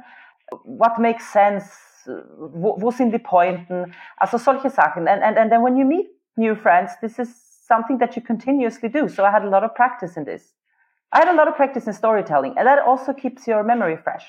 What 0.63 1.01
makes 1.01 1.27
sense? 1.27 1.65
Wo, 2.07 2.91
sind 2.91 3.11
die 3.11 3.19
Pointen? 3.19 3.93
Also 4.21 4.39
solche 4.39 4.71
Sachen. 4.71 5.09
And, 5.09 5.23
and, 5.23 5.37
and 5.37 5.51
then 5.51 5.63
when 5.63 5.77
you 5.77 5.85
meet 5.85 6.07
new 6.37 6.55
friends, 6.55 6.93
this 7.03 7.19
is 7.19 7.29
something 7.67 7.99
that 7.99 8.15
you 8.15 8.23
continuously 8.23 8.89
do. 8.89 9.09
So 9.09 9.25
I 9.25 9.31
had 9.31 9.45
a 9.45 9.49
lot 9.49 9.65
of 9.65 9.75
practice 9.75 10.17
in 10.17 10.25
this. 10.25 10.55
I 11.13 11.19
had 11.19 11.29
a 11.29 11.35
lot 11.35 11.49
of 11.49 11.57
practice 11.57 11.87
in 11.87 11.93
storytelling, 11.93 12.55
and 12.57 12.67
that 12.67 12.79
also 12.79 13.13
keeps 13.13 13.47
your 13.47 13.63
memory 13.65 13.97
fresh. 13.97 14.27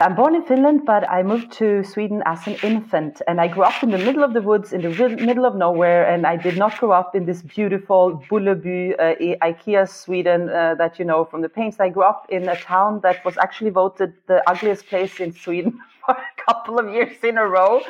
I'm 0.00 0.16
born 0.16 0.34
in 0.34 0.42
Finland, 0.42 0.84
but 0.84 1.08
I 1.08 1.22
moved 1.22 1.52
to 1.52 1.84
Sweden 1.84 2.20
as 2.26 2.44
an 2.48 2.56
infant, 2.64 3.22
and 3.28 3.40
I 3.40 3.46
grew 3.46 3.62
up 3.62 3.80
in 3.80 3.90
the 3.90 3.98
middle 3.98 4.24
of 4.24 4.32
the 4.32 4.42
woods, 4.42 4.72
in 4.72 4.82
the 4.82 4.88
middle 4.90 5.46
of 5.46 5.54
nowhere, 5.54 6.04
and 6.04 6.26
I 6.26 6.36
did 6.36 6.56
not 6.56 6.76
grow 6.78 6.90
up 6.90 7.14
in 7.14 7.26
this 7.26 7.42
beautiful 7.42 8.20
Bullerby, 8.28 8.94
uh, 8.98 9.46
IKEA 9.46 9.88
Sweden 9.88 10.48
uh, 10.48 10.74
that 10.74 10.98
you 10.98 11.04
know 11.04 11.24
from 11.24 11.42
the 11.42 11.48
paints. 11.48 11.78
I 11.78 11.90
grew 11.90 12.02
up 12.02 12.26
in 12.28 12.48
a 12.48 12.56
town 12.56 13.02
that 13.04 13.24
was 13.24 13.38
actually 13.38 13.70
voted 13.70 14.14
the 14.26 14.42
ugliest 14.50 14.86
place 14.88 15.20
in 15.20 15.32
Sweden 15.32 15.78
for 16.04 16.16
a 16.16 16.42
couple 16.44 16.80
of 16.80 16.92
years 16.92 17.16
in 17.22 17.38
a 17.38 17.46
row, 17.46 17.80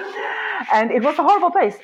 and 0.75 0.91
it 0.91 1.03
was 1.03 1.19
a 1.19 1.23
horrible 1.23 1.53
place. 1.53 1.79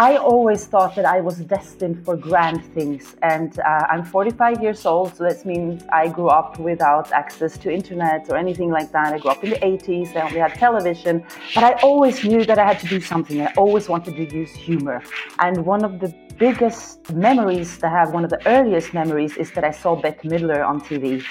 I 0.00 0.16
always 0.16 0.64
thought 0.64 0.96
that 0.96 1.04
I 1.04 1.20
was 1.20 1.36
destined 1.40 2.06
for 2.06 2.16
grand 2.16 2.64
things, 2.72 3.16
and 3.20 3.60
uh, 3.60 3.86
I'm 3.90 4.02
45 4.02 4.62
years 4.62 4.86
old, 4.86 5.14
so 5.14 5.24
that 5.24 5.44
means 5.44 5.84
I 5.92 6.08
grew 6.08 6.28
up 6.28 6.58
without 6.58 7.12
access 7.12 7.58
to 7.58 7.70
internet 7.70 8.30
or 8.30 8.38
anything 8.38 8.70
like 8.70 8.92
that. 8.92 9.12
I 9.12 9.18
grew 9.18 9.30
up 9.30 9.44
in 9.44 9.50
the 9.50 9.56
80s, 9.56 10.16
I 10.16 10.22
only 10.22 10.40
had 10.40 10.54
television, 10.54 11.22
but 11.54 11.64
I 11.64 11.72
always 11.82 12.24
knew 12.24 12.46
that 12.46 12.58
I 12.58 12.64
had 12.64 12.80
to 12.80 12.86
do 12.86 12.98
something. 12.98 13.42
I 13.42 13.52
always 13.58 13.90
wanted 13.90 14.16
to 14.16 14.24
use 14.34 14.52
humor, 14.52 15.02
and 15.38 15.66
one 15.66 15.84
of 15.84 16.00
the 16.00 16.14
biggest 16.38 17.12
memories 17.12 17.76
that 17.80 17.92
I 17.92 17.98
have, 17.98 18.14
one 18.14 18.24
of 18.24 18.30
the 18.30 18.40
earliest 18.48 18.94
memories, 18.94 19.36
is 19.36 19.50
that 19.50 19.64
I 19.64 19.70
saw 19.70 19.96
Bette 19.96 20.26
Midler 20.26 20.66
on 20.66 20.80
TV 20.80 21.22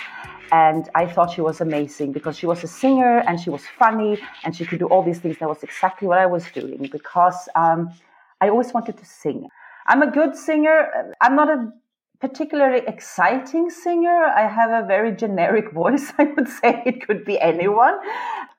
and 0.51 0.89
I 0.93 1.07
thought 1.07 1.31
she 1.31 1.41
was 1.41 1.61
amazing 1.61 2.11
because 2.11 2.37
she 2.37 2.45
was 2.45 2.63
a 2.63 2.67
singer 2.67 3.19
and 3.27 3.39
she 3.39 3.49
was 3.49 3.63
funny 3.77 4.19
and 4.43 4.55
she 4.55 4.65
could 4.65 4.79
do 4.79 4.87
all 4.87 5.03
these 5.03 5.19
things. 5.19 5.37
That 5.39 5.49
was 5.49 5.61
exactly 5.63 6.07
what 6.07 6.17
I 6.17 6.25
was 6.25 6.43
doing 6.51 6.89
because 6.91 7.47
um, 7.55 7.91
I 8.41 8.49
always 8.49 8.73
wanted 8.73 8.97
to 8.97 9.05
sing. 9.05 9.47
I'm 9.87 10.01
a 10.01 10.11
good 10.11 10.35
singer. 10.35 11.13
I'm 11.21 11.35
not 11.35 11.49
a 11.49 11.71
particularly 12.19 12.81
exciting 12.85 13.69
singer. 13.69 14.25
I 14.25 14.47
have 14.47 14.71
a 14.71 14.85
very 14.85 15.15
generic 15.15 15.71
voice. 15.73 16.11
I 16.17 16.25
would 16.25 16.47
say 16.47 16.83
it 16.85 17.05
could 17.05 17.25
be 17.25 17.39
anyone. 17.39 17.95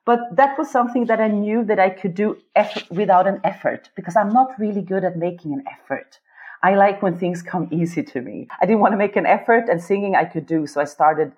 But 0.05 0.19
that 0.35 0.57
was 0.57 0.69
something 0.69 1.05
that 1.05 1.19
I 1.19 1.27
knew 1.27 1.63
that 1.65 1.79
I 1.79 1.89
could 1.89 2.15
do 2.15 2.37
without 2.89 3.27
an 3.27 3.39
effort 3.43 3.89
because 3.95 4.15
I'm 4.15 4.33
not 4.33 4.57
really 4.57 4.81
good 4.81 5.03
at 5.03 5.17
making 5.17 5.53
an 5.53 5.63
effort. 5.71 6.19
I 6.63 6.75
like 6.75 7.01
when 7.01 7.17
things 7.17 7.41
come 7.41 7.67
easy 7.71 8.03
to 8.03 8.21
me. 8.21 8.47
I 8.61 8.65
didn't 8.65 8.81
want 8.81 8.93
to 8.93 8.97
make 8.97 9.15
an 9.15 9.25
effort 9.25 9.69
and 9.69 9.81
singing 9.81 10.15
I 10.15 10.25
could 10.25 10.45
do. 10.45 10.65
So 10.67 10.81
I 10.81 10.85
started 10.85 11.33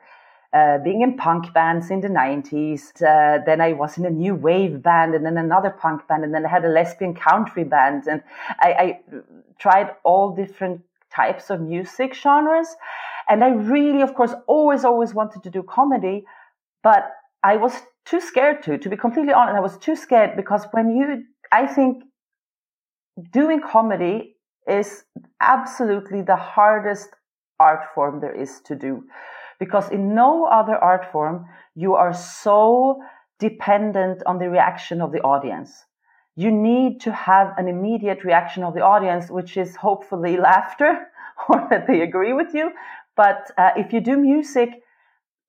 uh, 0.53 0.77
being 0.77 1.01
in 1.01 1.17
punk 1.17 1.51
bands 1.53 1.89
in 1.89 2.01
the 2.01 2.07
90s. 2.07 3.01
Uh, 3.01 3.43
then 3.43 3.60
I 3.60 3.74
was 3.74 3.98
in 3.98 4.05
a 4.05 4.10
new 4.10 4.36
wave 4.36 4.83
band 4.83 5.15
and 5.15 5.25
then 5.25 5.38
another 5.38 5.72
punk 5.72 6.07
band. 6.07 6.24
And 6.24 6.33
then 6.33 6.45
I 6.45 6.50
had 6.50 6.63
a 6.63 6.69
lesbian 6.69 7.15
country 7.15 7.63
band. 7.63 8.07
And 8.07 8.22
I, 8.60 8.69
I 8.72 9.00
tried 9.57 9.95
all 10.03 10.36
different 10.36 10.81
types 11.13 11.50
of 11.50 11.62
music 11.62 12.13
genres. 12.13 12.67
And 13.29 13.43
I 13.43 13.50
really, 13.50 14.01
of 14.01 14.13
course, 14.13 14.33
always, 14.48 14.86
always 14.86 15.13
wanted 15.13 15.43
to 15.43 15.50
do 15.50 15.63
comedy, 15.63 16.25
but 16.83 17.12
I 17.43 17.57
was 17.57 17.74
too 18.05 18.19
scared 18.19 18.63
to, 18.63 18.77
to 18.77 18.89
be 18.89 18.98
completely 18.98 19.33
honest. 19.33 19.55
I 19.55 19.62
was 19.62 19.77
too 19.77 19.95
scared 19.95 20.36
because 20.36 20.65
when 20.72 20.95
you, 20.95 21.24
I 21.51 21.65
think 21.67 22.03
doing 23.31 23.62
comedy 23.62 24.36
is 24.67 25.03
absolutely 25.41 26.22
the 26.22 26.36
hardest 26.36 27.10
art 27.60 27.86
form 27.95 28.19
there 28.19 28.36
is 28.36 28.62
to 28.65 28.75
do 28.75 29.03
because 29.60 29.89
in 29.89 30.15
no 30.15 30.45
other 30.45 30.75
art 30.75 31.12
form 31.12 31.45
you 31.75 31.95
are 31.95 32.13
so 32.13 33.01
dependent 33.39 34.24
on 34.25 34.39
the 34.39 34.50
reaction 34.50 35.01
of 35.01 35.12
the 35.12 35.22
audience. 35.22 35.86
You 36.36 36.51
need 36.51 37.01
to 37.01 37.12
have 37.12 37.53
an 37.57 37.67
immediate 37.67 38.24
reaction 38.24 38.63
of 38.63 38.74
the 38.74 38.81
audience, 38.81 39.29
which 39.29 39.57
is 39.57 39.75
hopefully 39.75 40.38
laughter 40.50 41.07
or 41.50 41.67
that 41.69 41.88
they 41.88 42.01
agree 42.01 42.33
with 42.33 42.53
you. 42.53 42.72
But 43.15 43.51
uh, 43.57 43.72
if 43.75 43.93
you 43.93 44.01
do 44.01 44.17
music, 44.17 44.81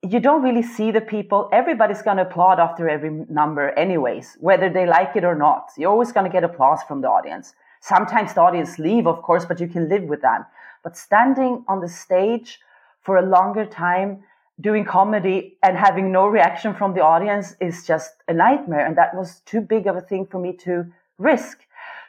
you 0.02 0.20
don't 0.20 0.42
really 0.42 0.62
see 0.62 0.90
the 0.90 1.00
people. 1.00 1.48
Everybody's 1.52 2.02
going 2.02 2.18
to 2.18 2.24
applaud 2.24 2.60
after 2.60 2.88
every 2.88 3.10
number, 3.30 3.70
anyways, 3.70 4.36
whether 4.40 4.68
they 4.68 4.86
like 4.86 5.16
it 5.16 5.24
or 5.24 5.34
not. 5.34 5.70
You're 5.78 5.90
always 5.90 6.12
going 6.12 6.26
to 6.26 6.32
get 6.32 6.44
applause 6.44 6.82
from 6.82 7.00
the 7.00 7.08
audience. 7.08 7.54
Sometimes 7.80 8.34
the 8.34 8.42
audience 8.42 8.78
leave, 8.78 9.06
of 9.06 9.22
course, 9.22 9.44
but 9.46 9.60
you 9.60 9.68
can 9.68 9.88
live 9.88 10.04
with 10.04 10.20
that. 10.22 10.42
But 10.82 10.96
standing 10.96 11.64
on 11.68 11.80
the 11.80 11.88
stage 11.88 12.58
for 13.04 13.18
a 13.18 13.26
longer 13.26 13.66
time 13.66 14.24
doing 14.60 14.84
comedy 14.84 15.56
and 15.62 15.76
having 15.76 16.12
no 16.12 16.26
reaction 16.26 16.74
from 16.74 16.94
the 16.94 17.00
audience 17.00 17.54
is 17.60 17.86
just 17.86 18.22
a 18.28 18.34
nightmare. 18.34 18.86
And 18.86 18.96
that 18.96 19.14
was 19.14 19.40
too 19.40 19.60
big 19.60 19.86
of 19.86 19.96
a 19.96 20.00
thing 20.00 20.26
for 20.26 20.40
me 20.40 20.52
to 20.58 20.86
risk. 21.18 21.58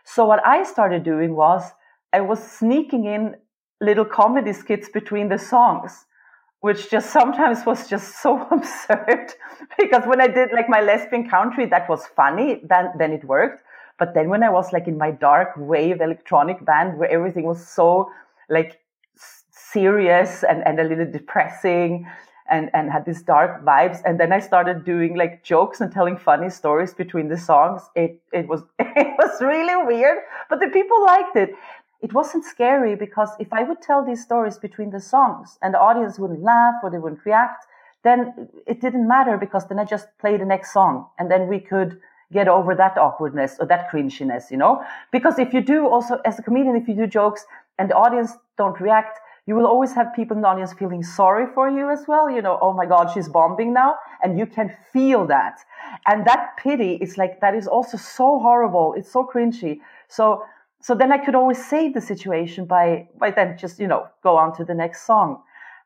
So 0.03 0.25
what 0.25 0.45
I 0.45 0.63
started 0.63 1.03
doing 1.03 1.35
was 1.35 1.63
I 2.13 2.21
was 2.21 2.39
sneaking 2.39 3.05
in 3.05 3.35
little 3.81 4.05
comedy 4.05 4.53
skits 4.53 4.87
between 4.89 5.29
the 5.29 5.39
songs, 5.39 6.05
which 6.61 6.89
just 6.89 7.09
sometimes 7.11 7.65
was 7.65 7.89
just 7.89 8.21
so 8.21 8.47
absurd 8.51 9.33
because 9.77 10.03
when 10.05 10.21
I 10.21 10.27
did 10.27 10.51
like 10.53 10.69
my 10.69 10.81
lesbian 10.81 11.29
country, 11.29 11.65
that 11.65 11.89
was 11.89 12.05
funny. 12.15 12.61
Then, 12.63 12.91
then 12.97 13.11
it 13.11 13.23
worked. 13.23 13.63
But 13.97 14.13
then 14.13 14.29
when 14.29 14.43
I 14.43 14.49
was 14.49 14.71
like 14.71 14.87
in 14.87 14.97
my 14.97 15.11
dark 15.11 15.53
wave 15.57 16.01
electronic 16.01 16.63
band 16.63 16.97
where 16.99 17.09
everything 17.09 17.45
was 17.45 17.65
so 17.67 18.11
like 18.49 18.79
serious 19.75 20.43
and, 20.49 20.59
and 20.67 20.79
a 20.79 20.85
little 20.91 21.09
depressing 21.19 22.07
and, 22.49 22.69
and 22.73 22.91
had 22.91 23.03
these 23.05 23.21
dark 23.21 23.63
vibes. 23.69 23.99
And 24.05 24.19
then 24.19 24.31
I 24.31 24.39
started 24.39 24.85
doing 24.85 25.15
like 25.15 25.43
jokes 25.43 25.81
and 25.81 25.91
telling 25.91 26.17
funny 26.17 26.49
stories 26.49 26.93
between 26.93 27.27
the 27.27 27.37
songs. 27.37 27.81
It, 27.95 28.21
it 28.31 28.47
was, 28.47 28.61
it 28.79 29.13
was 29.21 29.41
really 29.41 29.77
weird, 29.91 30.19
but 30.49 30.59
the 30.59 30.69
people 30.77 30.99
liked 31.05 31.35
it. 31.35 31.49
It 32.01 32.13
wasn't 32.13 32.45
scary 32.45 32.95
because 32.95 33.31
if 33.39 33.51
I 33.51 33.63
would 33.63 33.81
tell 33.81 34.05
these 34.05 34.21
stories 34.29 34.57
between 34.57 34.91
the 34.91 34.99
songs 34.99 35.57
and 35.61 35.73
the 35.73 35.79
audience 35.79 36.19
wouldn't 36.19 36.43
laugh 36.43 36.75
or 36.83 36.89
they 36.89 36.99
wouldn't 36.99 37.25
react, 37.25 37.65
then 38.03 38.47
it 38.67 38.79
didn't 38.79 39.07
matter 39.07 39.37
because 39.37 39.67
then 39.67 39.79
I 39.79 39.85
just 39.85 40.07
play 40.19 40.37
the 40.37 40.45
next 40.45 40.71
song 40.71 41.07
and 41.17 41.31
then 41.31 41.47
we 41.47 41.59
could 41.59 41.99
get 42.31 42.47
over 42.47 42.75
that 42.75 42.97
awkwardness 42.97 43.57
or 43.59 43.65
that 43.67 43.89
cringiness, 43.89 44.51
you 44.51 44.57
know? 44.57 44.83
Because 45.11 45.39
if 45.39 45.53
you 45.53 45.61
do 45.61 45.87
also, 45.87 46.19
as 46.25 46.37
a 46.37 46.43
comedian, 46.43 46.75
if 46.75 46.87
you 46.87 46.95
do 46.95 47.07
jokes 47.07 47.45
and 47.79 47.89
the 47.89 47.95
audience 47.95 48.31
don't 48.57 48.79
react, 48.79 49.19
you 49.47 49.55
will 49.55 49.67
always 49.67 49.93
have 49.93 50.13
people 50.15 50.35
in 50.35 50.41
the 50.41 50.47
audience 50.47 50.73
feeling 50.73 51.03
sorry 51.03 51.45
for 51.53 51.69
you 51.69 51.91
as 51.91 52.05
well. 52.07 52.29
You 52.29 52.41
know, 52.41 52.57
oh 52.61 52.73
my 52.73 52.85
God, 52.85 53.11
she's 53.13 53.29
bombing 53.29 53.73
now. 53.73 53.95
And 54.23 54.39
you 54.39 54.47
can 54.47 54.75
feel 54.91 55.27
that. 55.27 55.59
And 56.07 56.25
that 56.25 56.57
pity 56.57 56.93
is 56.95 57.17
like, 57.17 57.41
that 57.41 57.53
is 57.53 57.67
also 57.67 57.97
so 57.97 58.39
horrible. 58.39 58.95
It's 58.97 59.11
so 59.11 59.23
cringy. 59.23 59.79
So, 60.07 60.43
so 60.81 60.95
then 60.95 61.11
I 61.11 61.19
could 61.19 61.35
always 61.35 61.63
save 61.63 61.93
the 61.93 62.01
situation 62.01 62.65
by, 62.65 63.07
by 63.19 63.29
then 63.29 63.55
just, 63.57 63.79
you 63.79 63.87
know, 63.87 64.07
go 64.23 64.35
on 64.35 64.55
to 64.57 64.65
the 64.65 64.73
next 64.73 65.05
song. 65.05 65.41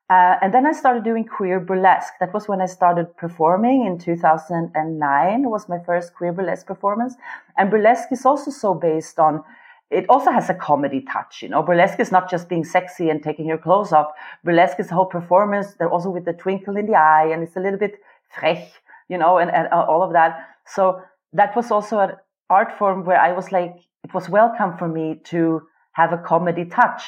Uh, 0.10 0.38
and 0.42 0.54
then 0.54 0.66
I 0.66 0.72
started 0.72 1.04
doing 1.04 1.26
queer 1.26 1.60
burlesque. 1.60 2.14
That 2.20 2.34
was 2.34 2.48
when 2.48 2.62
I 2.62 2.66
started 2.66 3.16
performing 3.18 3.86
in 3.86 4.00
2009. 4.00 5.44
It 5.44 5.48
was 5.48 5.70
my 5.70 5.78
first 5.86 6.16
queer 6.16 6.32
burlesque 6.32 6.66
performance. 6.66 7.16
And 7.58 7.70
burlesque 7.70 8.12
is 8.12 8.26
also 8.26 8.52
so 8.52 8.74
based 8.74 9.20
on, 9.20 9.44
it 9.92 10.06
also 10.10 10.32
has 10.32 10.50
a 10.50 10.54
comedy 10.54 11.02
touch, 11.02 11.42
you 11.42 11.50
know. 11.50 11.64
Burlesque 11.64 12.00
is 12.00 12.12
not 12.12 12.30
just 12.30 12.48
being 12.48 12.64
sexy 12.64 13.10
and 13.10 13.24
taking 13.24 13.46
your 13.48 13.58
clothes 13.58 13.92
off. 13.92 14.12
Burlesque 14.44 14.80
is 14.80 14.90
whole 14.90 15.06
performance. 15.06 15.74
They're 15.74 15.90
also 15.90 16.10
with 16.10 16.26
the 16.26 16.34
twinkle 16.34 16.78
in 16.78 16.86
the 16.86 16.96
eye 16.96 17.30
and 17.32 17.42
it's 17.42 17.56
a 17.56 17.60
little 17.60 17.80
bit 17.80 18.00
frech, 18.36 18.68
you 19.08 19.18
know, 19.18 19.38
and, 19.40 19.50
and 19.52 19.68
uh, 19.72 19.86
all 19.90 20.04
of 20.04 20.14
that. 20.14 20.48
So 20.66 21.02
that 21.34 21.56
was 21.56 21.72
also 21.72 22.00
an 22.00 22.12
art 22.50 22.78
form 22.78 23.04
where 23.04 23.20
I 23.20 23.32
was 23.32 23.52
like, 23.52 23.76
it 24.04 24.14
was 24.14 24.30
welcome 24.30 24.78
for 24.78 24.88
me 24.88 25.20
to 25.26 25.64
have 25.94 26.14
a 26.14 26.18
comedy 26.18 26.66
touch 26.66 27.04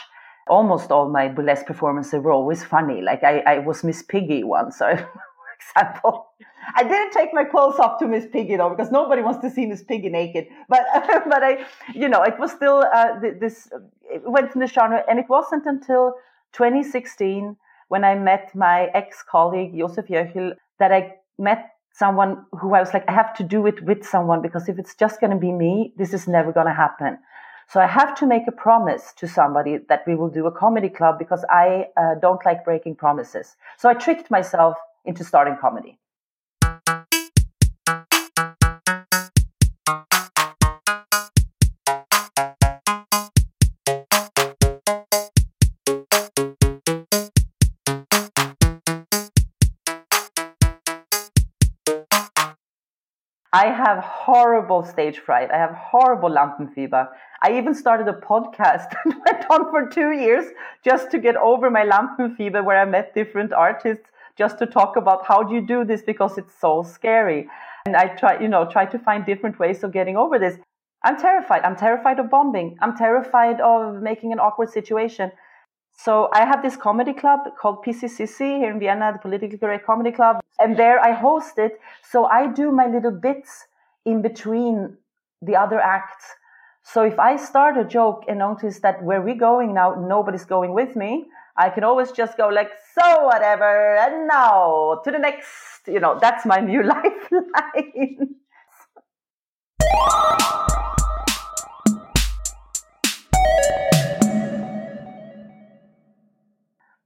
almost 0.48 0.92
all 0.92 1.10
my 1.10 1.28
burlesque 1.28 1.66
performances 1.66 2.22
were 2.22 2.32
always 2.32 2.64
funny. 2.64 3.02
Like 3.02 3.24
I, 3.24 3.40
I 3.40 3.58
was 3.60 3.84
Miss 3.84 4.04
Piggy 4.04 4.44
once, 4.44 4.78
so, 4.80 4.98
example. 5.62 6.28
I 6.76 6.84
didn't 6.84 7.12
take 7.12 7.34
my 7.34 7.44
clothes 7.44 7.80
off 7.80 8.00
to 8.00 8.08
Miss 8.08 8.26
Piggy 8.32 8.56
though, 8.56 8.70
because 8.70 8.92
nobody 8.92 9.22
wants 9.22 9.40
to 9.42 9.50
see 9.50 9.66
Miss 9.66 9.84
Piggy 9.84 10.10
naked. 10.10 10.48
But 10.70 10.82
but 11.30 11.44
I, 11.44 11.66
you 11.94 12.10
know, 12.10 12.24
it 12.24 12.40
was 12.40 12.52
still 12.52 12.84
uh, 12.94 13.20
this. 13.40 13.70
It 14.04 14.24
went 14.26 14.54
in 14.54 14.62
the 14.62 14.68
genre, 14.68 15.04
and 15.10 15.20
it 15.20 15.26
wasn't 15.30 15.66
until 15.66 16.16
2016 16.54 17.56
when 17.88 18.04
I 18.04 18.16
met 18.16 18.56
my 18.56 18.90
ex-colleague 18.94 19.78
Josef 19.78 20.08
Jöchel 20.08 20.54
that 20.80 20.92
I 20.92 21.16
met 21.38 21.72
someone 21.94 22.46
who 22.54 22.74
I 22.74 22.80
was 22.80 22.94
like, 22.94 23.04
I 23.08 23.12
have 23.12 23.34
to 23.36 23.44
do 23.44 23.68
it 23.68 23.84
with 23.84 24.06
someone 24.06 24.42
because 24.42 24.70
if 24.70 24.80
it's 24.80 24.96
just 24.96 25.20
going 25.20 25.32
to 25.32 25.38
be 25.38 25.52
me, 25.52 25.94
this 25.98 26.14
is 26.14 26.28
never 26.28 26.54
going 26.54 26.68
to 26.68 26.74
happen. 26.74 27.18
So 27.68 27.80
I 27.80 27.88
have 27.88 28.16
to 28.16 28.26
make 28.26 28.44
a 28.48 28.52
promise 28.52 29.14
to 29.18 29.28
somebody 29.28 29.80
that 29.90 30.04
we 30.08 30.16
will 30.16 30.30
do 30.30 30.46
a 30.46 30.52
comedy 30.52 30.90
club 30.90 31.20
because 31.20 31.46
I 31.50 31.88
uh, 31.98 32.16
don't 32.22 32.46
like 32.46 32.66
breaking 32.66 32.96
promises. 32.96 33.56
So 33.78 33.88
I 33.90 33.94
tricked 33.94 34.32
myself 34.32 34.76
into 35.06 35.24
starting 35.24 35.58
comedy. 35.60 35.98
I 53.54 53.66
have 53.66 53.98
horrible 54.04 54.86
stage 54.86 55.20
fright. 55.20 55.52
I 55.52 55.58
have 55.58 55.72
horrible 55.72 56.30
Lampenfieber. 56.30 57.10
I 57.44 57.58
even 57.58 57.76
started 57.76 58.08
a 58.08 58.14
podcast 58.14 58.94
and 59.06 59.14
went 59.26 59.46
on 59.50 59.70
for 59.70 59.88
two 59.90 60.12
years 60.12 60.46
just 60.86 61.12
to 61.12 61.20
get 61.20 61.36
over 61.36 61.70
my 61.70 61.84
Lampenfieber 61.84 62.64
where 62.64 62.80
I 62.80 62.86
met 62.86 63.14
different 63.14 63.52
artists 63.52 64.06
just 64.44 64.58
to 64.62 64.66
talk 64.66 64.92
about 65.04 65.20
how 65.32 65.40
do 65.44 65.54
you 65.58 65.64
do 65.76 65.80
this 65.92 66.02
because 66.12 66.34
it's 66.42 66.56
so 66.66 66.72
scary. 66.98 67.42
And 67.86 67.96
I 68.04 68.06
try, 68.22 68.34
you 68.44 68.50
know, 68.54 68.64
try 68.76 68.86
to 68.94 68.98
find 69.08 69.20
different 69.32 69.60
ways 69.64 69.84
of 69.84 69.90
getting 70.00 70.18
over 70.24 70.40
this. 70.40 70.56
I'm 71.08 71.18
terrified. 71.28 71.62
I'm 71.68 71.76
terrified 71.86 72.18
of 72.24 72.28
bombing. 72.36 72.70
I'm 72.82 72.96
terrified 73.06 73.62
of 73.62 74.02
making 74.10 74.30
an 74.36 74.40
awkward 74.40 74.70
situation. 74.80 75.32
So 76.06 76.14
I 76.34 76.46
have 76.52 76.64
this 76.64 76.76
comedy 76.88 77.14
club 77.14 77.40
called 77.60 77.78
PCCC 77.86 78.40
here 78.62 78.72
in 78.72 78.80
Vienna, 78.80 79.12
the 79.14 79.20
Politically 79.20 79.60
Correct 79.60 79.86
Comedy 79.86 80.12
Club, 80.12 80.36
and 80.60 80.76
there 80.76 81.00
I 81.10 81.12
host 81.12 81.60
it. 81.66 81.74
So 82.12 82.26
I 82.26 82.48
do 82.62 82.72
my 82.72 82.88
little 82.96 83.16
bits 83.28 83.52
in 84.06 84.24
between 84.24 84.98
the 85.50 85.56
other 85.64 85.80
acts. 85.80 86.26
So 86.94 87.04
if 87.04 87.20
I 87.20 87.36
start 87.36 87.78
a 87.78 87.86
joke 87.98 88.24
and 88.28 88.40
notice 88.40 88.80
that 88.80 89.04
where 89.04 89.22
we're 89.22 89.44
going 89.52 89.76
now, 89.82 89.90
nobody's 90.16 90.48
going 90.56 90.74
with 90.74 90.96
me, 90.96 91.12
I 91.58 91.70
can 91.70 91.84
always 91.84 92.12
just 92.12 92.38
go 92.38 92.48
like, 92.48 92.72
so 92.98 93.26
whatever, 93.26 93.96
and 93.98 94.28
now 94.28 95.02
to 95.04 95.12
the 95.12 95.20
next, 95.20 95.88
you 95.88 96.00
know, 96.00 96.18
that's 96.20 96.46
my 96.46 96.60
new 96.60 96.84
lifeline. 96.96 98.36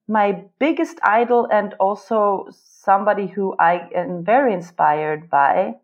my 0.08 0.44
biggest 0.60 1.00
idol 1.04 1.48
and 1.52 1.74
also 1.80 2.46
somebody 2.52 3.28
who 3.28 3.56
I 3.60 3.90
am 3.96 4.24
very 4.24 4.54
inspired 4.54 5.30
by 5.30 5.76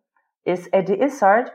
is 0.45 0.69
Eddie 0.71 1.01
Izzard. 1.01 1.51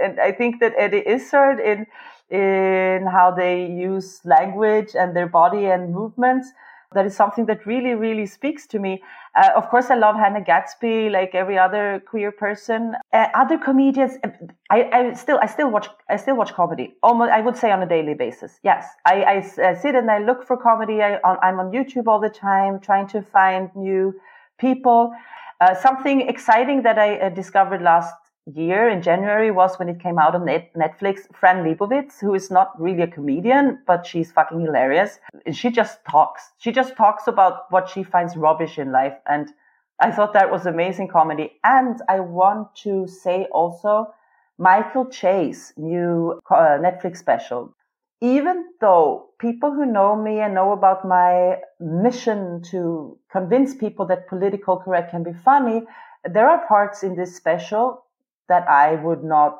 And 0.00 0.20
I 0.20 0.32
think 0.32 0.60
that 0.60 0.74
Eddie 0.76 1.06
Izzard 1.06 1.58
in 1.58 1.86
in 2.30 3.06
how 3.06 3.30
they 3.36 3.66
use 3.66 4.20
language 4.24 4.94
and 4.94 5.14
their 5.14 5.28
body 5.28 5.66
and 5.66 5.92
movements 5.92 6.52
that 6.96 7.06
is 7.06 7.14
something 7.14 7.46
that 7.46 7.66
really, 7.66 7.94
really 7.94 8.26
speaks 8.26 8.66
to 8.68 8.78
me. 8.78 9.02
Uh, 9.34 9.50
of 9.56 9.68
course, 9.68 9.90
I 9.90 9.96
love 9.96 10.16
Hannah 10.16 10.42
Gadsby, 10.42 11.10
like 11.10 11.34
every 11.34 11.58
other 11.58 12.02
queer 12.08 12.32
person. 12.32 12.94
Uh, 13.12 13.26
other 13.34 13.58
comedians, 13.58 14.12
uh, 14.24 14.28
I, 14.70 14.88
I, 14.92 15.12
still, 15.12 15.38
I 15.42 15.46
still 15.46 15.70
watch, 15.70 15.88
I 16.08 16.16
still 16.16 16.36
watch 16.36 16.54
comedy. 16.54 16.94
Almost, 17.02 17.32
I 17.32 17.40
would 17.40 17.56
say 17.56 17.70
on 17.70 17.82
a 17.82 17.88
daily 17.88 18.14
basis. 18.14 18.58
Yes, 18.62 18.86
I, 19.04 19.22
I, 19.22 19.36
I 19.68 19.74
sit 19.74 19.94
and 19.94 20.10
I 20.10 20.18
look 20.18 20.46
for 20.46 20.56
comedy. 20.56 21.02
I, 21.02 21.18
I'm 21.42 21.60
on 21.60 21.70
YouTube 21.72 22.06
all 22.06 22.20
the 22.20 22.30
time, 22.30 22.80
trying 22.80 23.08
to 23.08 23.22
find 23.22 23.70
new 23.74 24.14
people. 24.58 25.12
Uh, 25.60 25.74
something 25.74 26.22
exciting 26.22 26.82
that 26.82 26.98
I 26.98 27.18
uh, 27.18 27.28
discovered 27.30 27.82
last 27.82 28.14
year 28.54 28.88
in 28.88 29.02
January 29.02 29.50
was 29.50 29.78
when 29.78 29.88
it 29.88 30.00
came 30.00 30.18
out 30.18 30.34
on 30.34 30.42
Netflix. 30.42 31.20
Fran 31.34 31.64
Lebowitz, 31.64 32.20
who 32.20 32.34
is 32.34 32.50
not 32.50 32.80
really 32.80 33.02
a 33.02 33.06
comedian, 33.06 33.80
but 33.86 34.06
she's 34.06 34.30
fucking 34.32 34.60
hilarious. 34.60 35.18
She 35.52 35.70
just 35.70 35.98
talks. 36.08 36.52
She 36.58 36.72
just 36.72 36.96
talks 36.96 37.26
about 37.26 37.70
what 37.70 37.88
she 37.88 38.02
finds 38.02 38.36
rubbish 38.36 38.78
in 38.78 38.92
life. 38.92 39.14
And 39.26 39.52
I 40.00 40.10
thought 40.10 40.32
that 40.34 40.50
was 40.50 40.66
amazing 40.66 41.08
comedy. 41.08 41.58
And 41.64 42.00
I 42.08 42.20
want 42.20 42.74
to 42.76 43.06
say 43.08 43.46
also 43.50 44.14
Michael 44.58 45.06
Che's 45.06 45.72
new 45.76 46.40
uh, 46.50 46.78
Netflix 46.78 47.18
special. 47.18 47.74
Even 48.22 48.64
though 48.80 49.28
people 49.38 49.72
who 49.72 49.84
know 49.84 50.16
me 50.16 50.40
and 50.40 50.54
know 50.54 50.72
about 50.72 51.06
my 51.06 51.58
mission 51.80 52.62
to 52.70 53.18
convince 53.30 53.74
people 53.74 54.06
that 54.06 54.28
political 54.28 54.78
correct 54.78 55.10
can 55.10 55.22
be 55.22 55.34
funny, 55.44 55.82
there 56.24 56.48
are 56.48 56.66
parts 56.66 57.02
in 57.02 57.14
this 57.14 57.36
special 57.36 58.05
that 58.48 58.68
I 58.68 58.96
would 58.96 59.24
not 59.24 59.58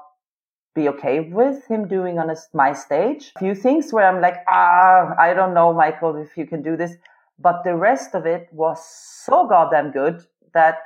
be 0.75 0.88
okay 0.88 1.20
with 1.20 1.66
him 1.66 1.88
doing 1.88 2.18
on 2.18 2.31
a, 2.31 2.37
my 2.53 2.72
stage. 2.72 3.33
A 3.37 3.38
few 3.40 3.55
things 3.55 3.92
where 3.92 4.07
I'm 4.07 4.20
like, 4.20 4.37
ah, 4.46 5.14
I 5.18 5.33
don't 5.35 5.55
know, 5.55 5.72
Michael, 5.72 6.16
if 6.16 6.37
you 6.37 6.46
can 6.46 6.62
do 6.62 6.77
this. 6.77 6.92
But 7.38 7.64
the 7.64 7.75
rest 7.75 8.14
of 8.14 8.27
it 8.27 8.49
was 8.53 8.85
so 8.87 9.46
goddamn 9.49 9.90
good 9.90 10.22
that 10.53 10.79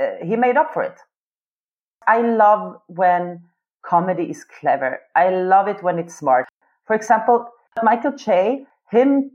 uh, 0.00 0.12
he 0.22 0.36
made 0.36 0.56
up 0.56 0.72
for 0.72 0.82
it. 0.82 0.98
I 2.06 2.22
love 2.22 2.76
when 2.86 3.42
comedy 3.82 4.24
is 4.24 4.44
clever. 4.44 5.00
I 5.14 5.30
love 5.30 5.68
it 5.68 5.82
when 5.82 5.98
it's 5.98 6.14
smart. 6.14 6.48
For 6.86 6.94
example, 6.94 7.46
Michael 7.82 8.12
Che, 8.12 8.64
him, 8.90 9.30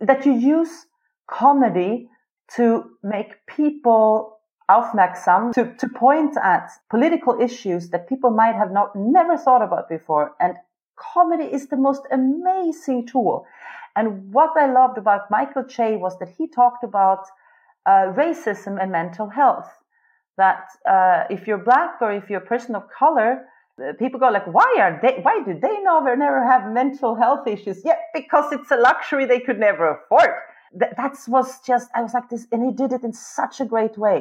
that 0.00 0.26
you 0.26 0.32
use 0.32 0.86
comedy 1.28 2.08
to 2.56 2.90
make 3.02 3.46
people 3.46 4.37
aufmerksam 4.68 5.52
to, 5.52 5.74
to 5.76 5.88
point 5.88 6.36
at 6.36 6.70
political 6.90 7.40
issues 7.40 7.90
that 7.90 8.08
people 8.08 8.30
might 8.30 8.54
have 8.54 8.72
not 8.72 8.94
never 8.94 9.36
thought 9.36 9.62
about 9.62 9.88
before. 9.88 10.34
And 10.38 10.56
comedy 10.96 11.44
is 11.44 11.68
the 11.68 11.76
most 11.76 12.02
amazing 12.10 13.06
tool. 13.06 13.46
And 13.96 14.32
what 14.32 14.50
I 14.56 14.66
loved 14.70 14.98
about 14.98 15.30
Michael 15.30 15.64
Che 15.64 15.96
was 15.96 16.18
that 16.18 16.28
he 16.38 16.46
talked 16.48 16.84
about 16.84 17.24
uh, 17.86 18.12
racism 18.14 18.80
and 18.80 18.92
mental 18.92 19.28
health. 19.28 19.68
That 20.36 20.68
uh, 20.86 21.24
if 21.30 21.46
you're 21.46 21.64
black 21.64 22.00
or 22.00 22.12
if 22.12 22.28
you're 22.28 22.42
a 22.42 22.46
person 22.46 22.74
of 22.74 22.84
color, 22.90 23.46
Uh, 23.78 23.94
people 24.02 24.18
go 24.18 24.28
like, 24.36 24.48
why 24.58 24.70
are 24.84 24.98
they, 25.02 25.14
why 25.26 25.36
do 25.46 25.52
they 25.66 25.76
never, 25.90 26.16
never 26.16 26.42
have 26.52 26.62
mental 26.82 27.12
health 27.14 27.44
issues? 27.46 27.78
Yeah, 27.84 27.98
because 28.12 28.46
it's 28.56 28.72
a 28.72 28.80
luxury 28.90 29.24
they 29.26 29.42
could 29.46 29.60
never 29.68 29.84
afford. 29.96 30.32
That 30.80 30.92
that's 31.00 31.22
was 31.28 31.48
just, 31.70 31.86
I 31.94 32.00
was 32.02 32.12
like 32.12 32.28
this, 32.28 32.44
and 32.50 32.60
he 32.66 32.72
did 32.82 32.90
it 32.92 33.02
in 33.08 33.12
such 33.12 33.60
a 33.60 33.66
great 33.74 33.96
way. 33.96 34.18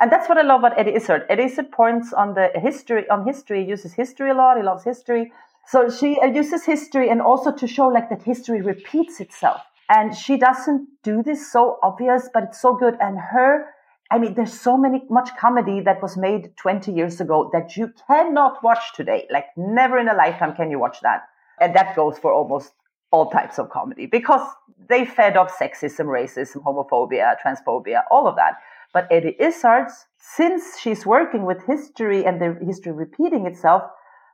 And 0.00 0.12
that's 0.12 0.28
what 0.28 0.38
I 0.38 0.42
love 0.42 0.60
about 0.60 0.78
Eddie 0.78 0.94
Izzard. 0.94 1.26
Eddie 1.28 1.44
Izzard 1.44 1.70
points 1.70 2.12
on 2.12 2.34
the 2.34 2.50
history, 2.54 3.08
on 3.08 3.24
history, 3.24 3.64
uses 3.64 3.94
history 3.94 4.30
a 4.30 4.34
lot. 4.34 4.56
He 4.56 4.62
loves 4.62 4.84
history. 4.84 5.32
So 5.68 5.90
she 5.90 6.18
uh, 6.20 6.26
uses 6.26 6.64
history 6.64 7.08
and 7.08 7.20
also 7.20 7.50
to 7.52 7.66
show 7.66 7.88
like 7.88 8.08
that 8.10 8.22
history 8.22 8.62
repeats 8.62 9.20
itself. 9.20 9.62
And 9.88 10.16
she 10.16 10.36
doesn't 10.36 10.88
do 11.02 11.22
this 11.22 11.50
so 11.50 11.78
obvious, 11.82 12.28
but 12.32 12.44
it's 12.44 12.60
so 12.60 12.74
good. 12.74 12.96
And 13.00 13.18
her 13.18 13.66
I 14.10 14.18
mean, 14.18 14.34
there's 14.34 14.58
so 14.58 14.76
many, 14.76 15.02
much 15.10 15.30
comedy 15.36 15.80
that 15.80 16.00
was 16.00 16.16
made 16.16 16.56
20 16.56 16.92
years 16.92 17.20
ago 17.20 17.50
that 17.52 17.76
you 17.76 17.92
cannot 18.06 18.62
watch 18.62 18.94
today. 18.94 19.26
Like 19.30 19.46
never 19.56 19.98
in 19.98 20.08
a 20.08 20.14
lifetime 20.14 20.54
can 20.54 20.70
you 20.70 20.78
watch 20.78 21.00
that. 21.00 21.22
And 21.60 21.74
that 21.74 21.96
goes 21.96 22.18
for 22.18 22.32
almost 22.32 22.72
all 23.10 23.30
types 23.30 23.58
of 23.58 23.70
comedy 23.70 24.06
because 24.06 24.46
they 24.88 25.04
fed 25.04 25.36
off 25.36 25.56
sexism, 25.58 26.06
racism, 26.06 26.62
homophobia, 26.62 27.34
transphobia, 27.44 28.02
all 28.10 28.28
of 28.28 28.36
that. 28.36 28.58
But 28.96 29.08
Eddie 29.10 29.36
Izzard's, 29.38 30.06
since 30.16 30.80
she's 30.80 31.04
working 31.04 31.44
with 31.44 31.66
history 31.66 32.24
and 32.24 32.40
the 32.40 32.56
history 32.64 32.92
repeating 32.92 33.44
itself, 33.44 33.82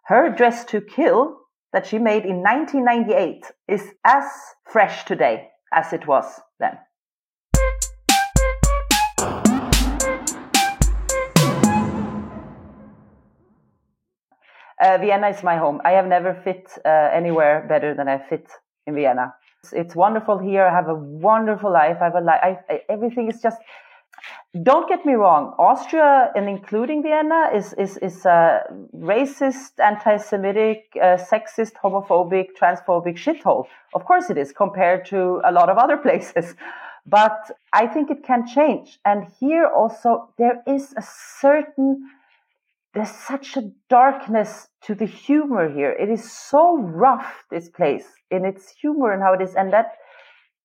her 0.05 0.29
Dress 0.29 0.65
to 0.67 0.81
Kill 0.81 1.37
that 1.73 1.85
she 1.85 1.99
made 1.99 2.25
in 2.25 2.45
1998 2.45 3.45
is 3.67 3.91
as 4.05 4.23
fresh 4.71 5.05
today 5.05 5.49
as 5.73 5.93
it 5.93 6.07
was 6.07 6.27
then. 6.61 6.79
Uh, 14.81 14.99
Vienna 14.99 15.31
is 15.31 15.43
my 15.43 15.57
home. 15.57 15.81
I 15.85 15.91
have 15.91 16.07
never 16.07 16.41
fit 16.45 16.71
uh, 16.85 16.89
anywhere 17.13 17.67
better 17.69 17.97
than 17.97 18.07
I 18.07 18.19
fit 18.29 18.47
in 18.87 18.95
Vienna. 18.95 19.35
It's, 19.65 19.73
it's, 19.73 19.97
wonderful 19.97 20.39
here. 20.39 20.65
I 20.65 20.73
have 20.73 20.89
a 20.89 20.95
wonderful 20.95 21.73
life. 21.73 21.97
I 22.01 22.05
have 22.05 22.15
a 22.15 22.21
life. 22.21 22.59
everything 22.89 23.29
is 23.29 23.43
just. 23.43 23.59
Don't 24.63 24.87
get 24.89 25.07
me 25.07 25.15
wrong. 25.15 25.55
Austria 25.59 26.31
and 26.35 26.49
including 26.49 27.03
Vienna 27.03 27.51
is 27.55 27.73
is 27.75 27.97
is 27.99 28.27
a 28.27 28.63
racist, 28.95 29.81
anti-Semitic, 29.81 30.93
uh, 30.97 31.17
sexist, 31.17 31.73
homophobic, 31.83 32.49
transphobic 32.61 33.17
shithole. 33.17 33.67
Of 33.95 34.05
course 34.05 34.29
it 34.29 34.37
is 34.37 34.53
compared 34.53 35.07
to 35.07 35.41
a 35.45 35.53
lot 35.53 35.69
of 35.71 35.79
other 35.79 35.97
places. 36.07 36.55
But 37.07 37.51
I 37.73 37.87
think 37.87 38.11
it 38.11 38.23
can 38.25 38.47
change. 38.47 39.01
And 39.05 39.27
here 39.41 39.67
also 39.67 40.29
there 40.39 40.63
is 40.67 40.93
a 40.97 41.03
certain 41.03 42.09
there's 42.95 43.11
such 43.11 43.57
a 43.57 43.71
darkness 43.89 44.69
to 44.83 44.95
the 44.95 45.07
humor 45.07 45.73
here. 45.73 45.93
It 45.93 46.11
is 46.11 46.31
so 46.31 46.77
rough, 46.77 47.45
this 47.51 47.71
place, 47.71 48.05
in 48.31 48.45
its 48.45 48.69
humor 48.69 49.13
and 49.13 49.23
how 49.23 49.33
it 49.33 49.41
is. 49.41 49.55
And 49.55 49.73
that 49.73 49.93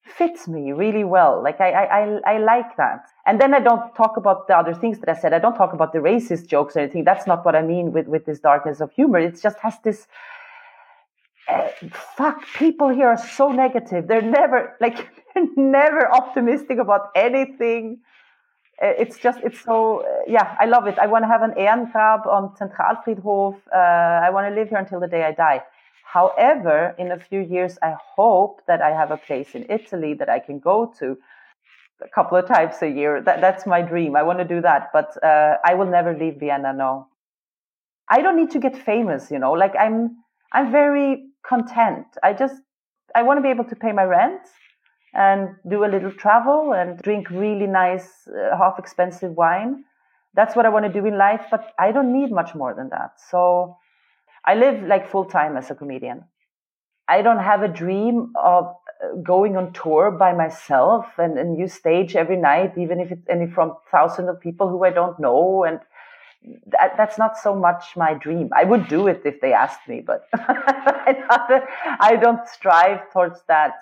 fits 0.07 0.47
me 0.47 0.71
really 0.71 1.03
well. 1.03 1.41
Like 1.43 1.59
I, 1.61 1.71
I, 1.71 2.19
I, 2.25 2.37
like 2.39 2.77
that. 2.77 3.05
And 3.25 3.39
then 3.41 3.53
I 3.53 3.59
don't 3.59 3.93
talk 3.95 4.17
about 4.17 4.47
the 4.47 4.57
other 4.57 4.73
things 4.73 4.99
that 4.99 5.09
I 5.09 5.19
said. 5.19 5.33
I 5.33 5.39
don't 5.39 5.55
talk 5.55 5.73
about 5.73 5.93
the 5.93 5.99
racist 5.99 6.47
jokes 6.47 6.75
or 6.75 6.79
anything. 6.79 7.03
That's 7.03 7.27
not 7.27 7.45
what 7.45 7.55
I 7.55 7.61
mean 7.61 7.91
with, 7.91 8.07
with 8.07 8.25
this 8.25 8.39
darkness 8.39 8.79
of 8.81 8.91
humor. 8.91 9.19
It 9.19 9.41
just 9.41 9.59
has 9.59 9.75
this, 9.83 10.07
uh, 11.49 11.67
fuck, 12.15 12.41
people 12.55 12.89
here 12.89 13.07
are 13.07 13.17
so 13.17 13.51
negative. 13.51 14.07
They're 14.07 14.21
never, 14.21 14.75
like, 14.79 15.07
never 15.55 16.11
optimistic 16.11 16.77
about 16.79 17.09
anything. 17.15 17.99
Uh, 18.79 18.93
it's 18.99 19.17
just 19.17 19.39
it's 19.43 19.59
so 19.61 20.01
uh, 20.01 20.05
yeah 20.27 20.55
i 20.59 20.65
love 20.67 20.85
it 20.85 20.99
i 20.99 21.07
want 21.07 21.23
to 21.23 21.27
have 21.27 21.41
an 21.41 21.51
ehrengrab 21.57 22.27
on 22.27 22.53
zentralfriedhof 22.59 23.55
uh, 23.73 24.25
i 24.25 24.29
want 24.29 24.47
to 24.47 24.53
live 24.53 24.69
here 24.69 24.77
until 24.77 24.99
the 24.99 25.07
day 25.07 25.23
i 25.23 25.31
die 25.31 25.59
however 26.13 26.95
in 26.97 27.11
a 27.11 27.19
few 27.19 27.41
years 27.41 27.77
i 27.81 27.93
hope 28.15 28.61
that 28.67 28.81
i 28.81 28.89
have 28.89 29.11
a 29.11 29.17
place 29.17 29.55
in 29.55 29.65
italy 29.69 30.13
that 30.13 30.29
i 30.29 30.39
can 30.39 30.59
go 30.59 30.91
to 30.99 31.17
a 32.01 32.09
couple 32.09 32.37
of 32.37 32.47
times 32.47 32.75
a 32.81 32.89
year 32.89 33.21
that, 33.21 33.41
that's 33.41 33.65
my 33.65 33.81
dream 33.81 34.15
i 34.15 34.23
want 34.23 34.39
to 34.39 34.45
do 34.45 34.61
that 34.61 34.89
but 34.93 35.11
uh, 35.23 35.55
i 35.65 35.73
will 35.73 35.91
never 35.97 36.17
leave 36.17 36.35
vienna 36.39 36.73
no 36.73 37.07
i 38.09 38.21
don't 38.21 38.37
need 38.37 38.51
to 38.51 38.59
get 38.59 38.77
famous 38.77 39.31
you 39.31 39.39
know 39.39 39.51
like 39.51 39.75
i'm 39.79 40.17
i'm 40.53 40.71
very 40.71 41.25
content 41.47 42.05
i 42.23 42.31
just 42.33 42.55
i 43.15 43.23
want 43.23 43.37
to 43.37 43.41
be 43.41 43.49
able 43.49 43.65
to 43.65 43.75
pay 43.75 43.91
my 43.91 44.03
rent 44.03 44.41
and 45.17 45.55
do 45.69 45.83
a 45.83 45.89
little 45.89 46.11
travel 46.11 46.73
and 46.73 46.99
drink 46.99 47.29
really 47.29 47.67
nice, 47.67 48.27
uh, 48.27 48.55
half 48.55 48.77
expensive 48.77 49.31
wine. 49.31 49.83
That's 50.35 50.55
what 50.55 50.65
I 50.65 50.69
want 50.69 50.85
to 50.85 50.93
do 50.93 51.05
in 51.07 51.17
life, 51.17 51.45
but 51.49 51.73
I 51.79 51.91
don't 51.91 52.13
need 52.13 52.31
much 52.31 52.53
more 52.53 52.73
than 52.75 52.89
that. 52.89 53.13
So 53.31 53.77
I 54.47 54.55
live 54.55 54.83
like 54.83 55.11
full 55.11 55.25
time 55.25 55.57
as 55.57 55.69
a 55.69 55.75
comedian. 55.75 56.23
I 57.07 57.21
don't 57.21 57.39
have 57.39 57.61
a 57.61 57.67
dream 57.67 58.33
of 58.41 58.65
uh, 58.65 59.15
going 59.21 59.55
on 59.57 59.73
tour 59.73 60.09
by 60.11 60.33
myself 60.33 61.05
and 61.19 61.37
a 61.37 61.43
new 61.43 61.67
stage 61.67 62.15
every 62.15 62.37
night, 62.37 62.77
even 62.77 62.99
if 62.99 63.11
it's 63.11 63.29
any 63.29 63.47
from 63.47 63.75
thousands 63.91 64.29
of 64.29 64.41
people 64.41 64.69
who 64.69 64.83
I 64.83 64.89
don't 64.89 65.19
know. 65.19 65.63
And 65.63 65.79
that, 66.67 66.95
that's 66.97 67.17
not 67.17 67.37
so 67.37 67.55
much 67.55 67.95
my 67.95 68.13
dream. 68.13 68.49
I 68.55 68.63
would 68.63 68.87
do 68.87 69.07
it 69.07 69.21
if 69.25 69.39
they 69.41 69.53
asked 69.53 69.87
me, 69.87 70.01
but 70.01 70.27
I 70.33 72.17
don't 72.19 72.47
strive 72.47 73.11
towards 73.11 73.41
that 73.47 73.73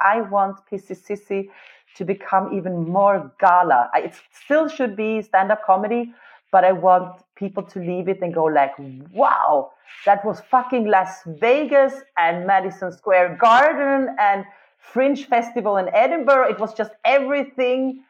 I 0.00 0.20
want 0.22 0.58
PCCC 0.70 1.48
to 1.96 2.04
become 2.04 2.52
even 2.52 2.88
more 2.88 3.32
gala. 3.40 3.90
It 3.94 4.14
still 4.32 4.68
should 4.68 4.96
be 4.96 5.22
stand-up 5.22 5.64
comedy, 5.64 6.12
but 6.50 6.64
I 6.64 6.72
want 6.72 7.22
people 7.36 7.62
to 7.62 7.78
leave 7.78 8.08
it 8.08 8.20
and 8.22 8.32
go 8.32 8.44
like, 8.44 8.72
wow, 9.12 9.70
that 10.06 10.24
was 10.24 10.40
fucking 10.50 10.86
Las 10.86 11.22
Vegas 11.26 11.94
and 12.16 12.46
Madison 12.46 12.92
Square 12.92 13.36
Garden 13.40 14.14
and 14.18 14.44
Fringe 14.78 15.26
Festival 15.26 15.76
in 15.76 15.88
Edinburgh. 15.94 16.48
It 16.50 16.58
was 16.58 16.74
just 16.74 16.92
everything 17.04 18.04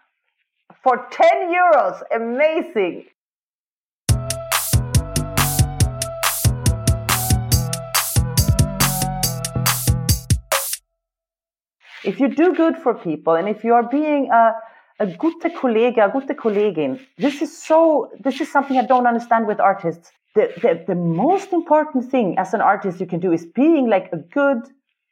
for 0.83 1.07
10 1.11 1.53
euros. 1.53 2.03
Amazing. 2.14 3.07
if 12.05 12.20
you 12.20 12.29
do 12.29 12.55
good 12.55 12.77
for 12.77 12.94
people 12.94 13.35
and 13.35 13.48
if 13.48 13.64
you 13.64 13.74
are 13.74 13.83
being 13.83 14.31
a, 14.33 14.53
a 14.98 15.06
gute 15.06 15.54
Kollege, 15.56 15.98
a 15.98 16.11
gute 16.11 16.37
Kollegin, 16.37 17.00
this 17.16 17.40
is 17.40 17.56
so, 17.56 18.11
this 18.20 18.40
is 18.40 18.50
something 18.50 18.76
I 18.78 18.87
don't 18.87 19.06
understand 19.06 19.46
with 19.46 19.61
artists. 19.61 20.11
The, 20.34 20.52
the, 20.62 20.84
the 20.88 20.94
most 20.94 21.52
important 21.52 22.11
thing 22.11 22.38
as 22.38 22.54
an 22.54 22.61
artist 22.61 23.00
you 23.00 23.06
can 23.06 23.20
do 23.20 23.32
is 23.32 23.46
being 23.46 23.88
like 23.88 24.11
a 24.12 24.18
good 24.18 24.62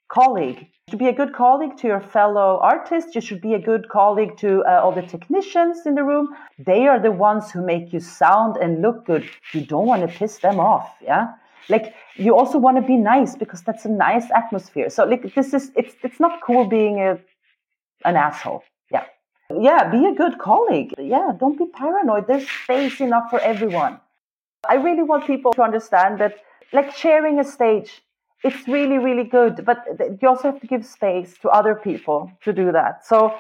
colleague. 0.09 0.67
To 0.91 0.97
be 0.97 1.09
a 1.09 1.13
good 1.13 1.33
colleague 1.33 1.77
to 1.79 1.89
your 1.89 2.01
fellow 2.01 2.61
artists, 2.63 3.15
you 3.15 3.21
should 3.21 3.41
be 3.41 3.55
a 3.55 3.59
good 3.59 3.89
colleague 3.89 4.37
to 4.39 4.63
uh, 4.65 4.81
all 4.83 4.93
the 4.93 5.03
technicians 5.03 5.85
in 5.85 5.95
the 5.97 6.05
room. 6.05 6.29
They 6.59 6.87
are 6.87 7.01
the 7.01 7.11
ones 7.11 7.51
who 7.51 7.65
make 7.65 7.93
you 7.93 7.99
sound 7.99 8.57
and 8.57 8.83
look 8.83 9.05
good. 9.05 9.29
You 9.53 9.67
don't 9.67 9.87
want 9.87 10.03
to 10.03 10.19
piss 10.19 10.39
them 10.39 10.61
off, 10.61 10.95
yeah? 11.03 11.35
like 11.69 11.95
you 12.17 12.37
also 12.37 12.59
want 12.59 12.77
to 12.77 12.83
be 12.83 12.97
nice 12.97 13.35
because 13.35 13.63
that's 13.63 13.85
a 13.85 13.89
nice 13.89 14.31
atmosphere 14.35 14.89
so 14.89 15.05
like 15.05 15.35
this 15.35 15.53
is 15.53 15.73
it's 15.75 15.95
it's 16.03 16.21
not 16.21 16.41
cool 16.41 16.65
being 16.65 17.01
a 17.01 17.19
an 18.05 18.17
asshole 18.17 18.63
yeah 19.51 19.91
be 19.91 20.07
a 20.07 20.15
good 20.15 20.39
colleague. 20.39 20.95
Yeah 20.99 21.33
don't 21.39 21.59
be 21.59 21.67
paranoid. 21.67 22.27
There's 22.27 22.49
space 22.49 23.01
enough 23.01 23.31
for 23.31 23.41
everyone. 23.41 24.01
I 24.69 24.75
really 24.75 25.03
want 25.03 25.27
people 25.27 25.53
to 25.55 25.63
understand 25.63 26.19
that 26.21 26.35
like 26.73 26.95
sharing 26.97 27.39
a 27.39 27.45
stage 27.45 28.03
it's 28.45 28.69
really 28.69 28.99
really 28.99 29.25
good 29.25 29.65
but 29.65 29.79
you 30.21 30.29
also 30.29 30.51
have 30.51 30.61
to 30.61 30.67
give 30.67 30.85
space 30.85 31.39
to 31.43 31.49
other 31.49 31.75
people 31.75 32.31
to 32.43 32.53
do 32.53 32.73
that. 32.73 33.07
So 33.07 33.35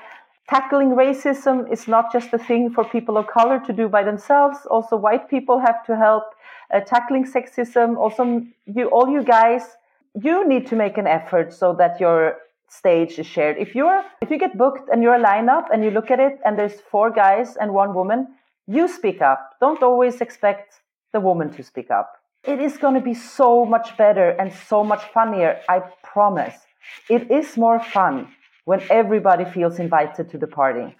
tackling 0.48 0.90
racism 0.90 1.70
is 1.72 1.88
not 1.88 2.12
just 2.12 2.32
a 2.32 2.38
thing 2.38 2.70
for 2.70 2.84
people 2.84 3.16
of 3.18 3.26
color 3.26 3.58
to 3.66 3.72
do 3.72 3.88
by 3.88 4.02
themselves. 4.04 4.58
Also 4.70 4.96
white 4.96 5.28
people 5.28 5.58
have 5.58 5.84
to 5.86 5.96
help. 5.96 6.24
Uh, 6.72 6.80
tackling 6.80 7.24
sexism. 7.24 7.96
Also, 7.96 8.44
you 8.66 8.88
all 8.88 9.08
you 9.08 9.22
guys, 9.22 9.76
you 10.20 10.46
need 10.48 10.66
to 10.66 10.74
make 10.74 10.98
an 10.98 11.06
effort 11.06 11.52
so 11.52 11.72
that 11.74 12.00
your 12.00 12.38
stage 12.68 13.18
is 13.18 13.26
shared. 13.26 13.56
If 13.58 13.74
you're 13.74 14.02
if 14.20 14.30
you 14.30 14.38
get 14.38 14.56
booked 14.56 14.88
and 14.90 15.02
you're 15.02 15.14
a 15.14 15.22
lineup 15.22 15.66
and 15.72 15.84
you 15.84 15.90
look 15.90 16.10
at 16.10 16.20
it 16.20 16.38
and 16.44 16.58
there's 16.58 16.80
four 16.90 17.10
guys 17.10 17.56
and 17.56 17.72
one 17.72 17.94
woman, 17.94 18.28
you 18.66 18.88
speak 18.88 19.22
up. 19.22 19.56
Don't 19.60 19.82
always 19.82 20.20
expect 20.20 20.80
the 21.12 21.20
woman 21.20 21.50
to 21.54 21.62
speak 21.62 21.90
up. 21.90 22.20
It 22.44 22.60
is 22.60 22.76
going 22.76 22.94
to 22.94 23.00
be 23.00 23.14
so 23.14 23.64
much 23.64 23.96
better 23.96 24.30
and 24.30 24.52
so 24.52 24.84
much 24.84 25.02
funnier, 25.12 25.60
I 25.68 25.80
promise. 26.02 26.54
It 27.08 27.30
is 27.30 27.56
more 27.56 27.80
fun 27.80 28.28
when 28.64 28.80
everybody 28.90 29.44
feels 29.44 29.78
invited 29.78 30.30
to 30.30 30.38
the 30.38 30.46
party. 30.46 30.94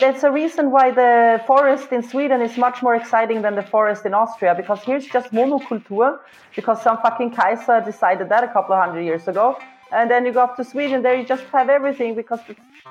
That's 0.00 0.24
a 0.24 0.30
reason 0.30 0.70
why 0.72 0.90
the 0.90 1.40
forest 1.46 1.92
in 1.92 2.02
Sweden 2.02 2.42
is 2.42 2.58
much 2.58 2.82
more 2.82 2.96
exciting 2.96 3.42
than 3.42 3.54
the 3.54 3.62
forest 3.62 4.04
in 4.04 4.12
Austria 4.12 4.54
because 4.54 4.80
here's 4.82 5.06
just 5.06 5.32
monoculture 5.32 6.18
because 6.56 6.82
some 6.82 6.98
fucking 6.98 7.30
Kaiser 7.30 7.80
decided 7.80 8.28
that 8.28 8.42
a 8.42 8.48
couple 8.48 8.74
of 8.74 8.84
hundred 8.84 9.02
years 9.02 9.28
ago. 9.28 9.56
And 9.92 10.10
then 10.10 10.26
you 10.26 10.32
go 10.32 10.40
up 10.40 10.56
to 10.56 10.64
Sweden, 10.64 11.02
there 11.02 11.14
you 11.14 11.24
just 11.24 11.44
have 11.44 11.68
everything 11.68 12.14
because, 12.14 12.40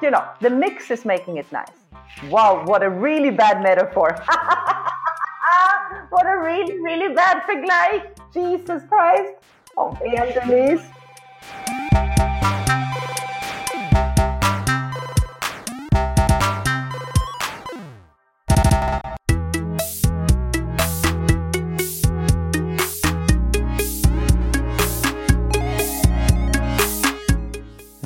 you 0.02 0.12
know, 0.12 0.24
the 0.42 0.50
mix 0.50 0.92
is 0.92 1.06
making 1.06 1.38
it 1.38 1.52
nice. 1.52 1.68
Wow, 2.30 2.64
what 2.66 2.84
a 2.84 2.90
really 2.90 3.32
bad 3.32 3.62
metaphor. 3.62 4.10
what 6.10 6.26
a 6.26 6.38
really, 6.38 6.80
really 6.80 7.14
bad 7.14 7.44
vergleich. 7.44 8.12
Jesus 8.34 8.84
Christ. 8.90 9.34
Oh 9.76 9.98
man, 10.04 10.80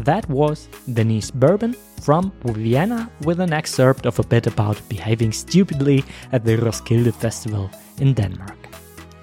That 0.08 0.30
was 0.30 0.70
Denise 0.94 1.32
Bourbon 1.32 1.76
from 2.02 2.32
Vienna 2.46 3.12
with 3.26 3.42
an 3.42 3.52
excerpt 3.52 4.06
of 4.06 4.18
a 4.20 4.24
bit 4.24 4.48
about 4.48 4.82
behaving 4.88 5.34
stupidly 5.34 6.02
at 6.32 6.46
the 6.46 6.56
Roskilde 6.56 7.14
Festival 7.14 7.70
in 8.00 8.14
Denmark. 8.14 8.58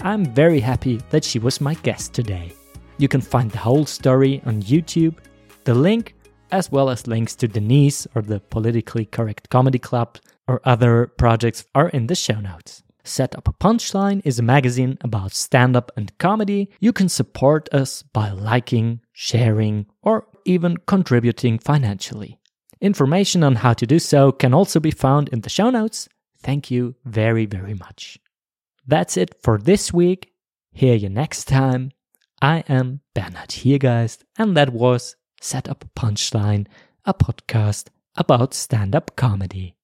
I'm 0.02 0.26
very 0.26 0.60
happy 0.60 1.00
that 1.08 1.24
she 1.24 1.38
was 1.38 1.58
my 1.58 1.72
guest 1.72 2.12
today. 2.12 2.52
You 2.98 3.08
can 3.08 3.22
find 3.22 3.50
the 3.50 3.64
whole 3.64 3.86
story 3.86 4.42
on 4.44 4.60
YouTube. 4.60 5.16
The 5.64 5.72
link, 5.72 6.14
as 6.52 6.70
well 6.70 6.90
as 6.90 7.06
links 7.06 7.34
to 7.36 7.48
Denise 7.48 8.06
or 8.14 8.20
the 8.20 8.40
Politically 8.40 9.06
Correct 9.06 9.48
Comedy 9.48 9.78
Club 9.78 10.18
or 10.46 10.60
other 10.64 11.06
projects, 11.16 11.64
are 11.74 11.88
in 11.88 12.08
the 12.08 12.14
show 12.14 12.40
notes. 12.40 12.82
Set 13.04 13.34
Up 13.36 13.48
a 13.48 13.54
Punchline 13.54 14.20
is 14.22 14.38
a 14.38 14.42
magazine 14.42 14.98
about 15.00 15.32
stand 15.32 15.76
up 15.76 15.92
and 15.96 16.12
comedy. 16.18 16.68
You 16.78 16.92
can 16.92 17.08
support 17.08 17.72
us 17.72 18.02
by 18.02 18.32
liking, 18.32 19.00
sharing, 19.14 19.86
or 20.02 20.26
even 20.44 20.76
contributing 20.86 21.58
financially. 21.58 22.38
Information 22.80 23.42
on 23.42 23.56
how 23.56 23.72
to 23.72 23.86
do 23.86 23.98
so 23.98 24.32
can 24.32 24.52
also 24.52 24.80
be 24.80 24.90
found 24.90 25.28
in 25.30 25.40
the 25.40 25.48
show 25.48 25.70
notes. 25.70 26.08
Thank 26.42 26.70
you 26.70 26.94
very, 27.04 27.46
very 27.46 27.74
much. 27.74 28.18
That's 28.86 29.16
it 29.16 29.34
for 29.42 29.58
this 29.58 29.92
week. 29.92 30.32
Hear 30.72 30.94
you 30.94 31.08
next 31.08 31.46
time. 31.46 31.92
I 32.42 32.64
am 32.68 33.00
Bernhard 33.14 33.50
Hiergeist, 33.50 34.24
and 34.36 34.56
that 34.56 34.72
was 34.72 35.16
Set 35.40 35.68
Up 35.68 35.84
Punchline, 35.96 36.66
a 37.04 37.14
podcast 37.14 37.88
about 38.16 38.52
stand 38.52 38.94
up 38.94 39.16
comedy. 39.16 39.76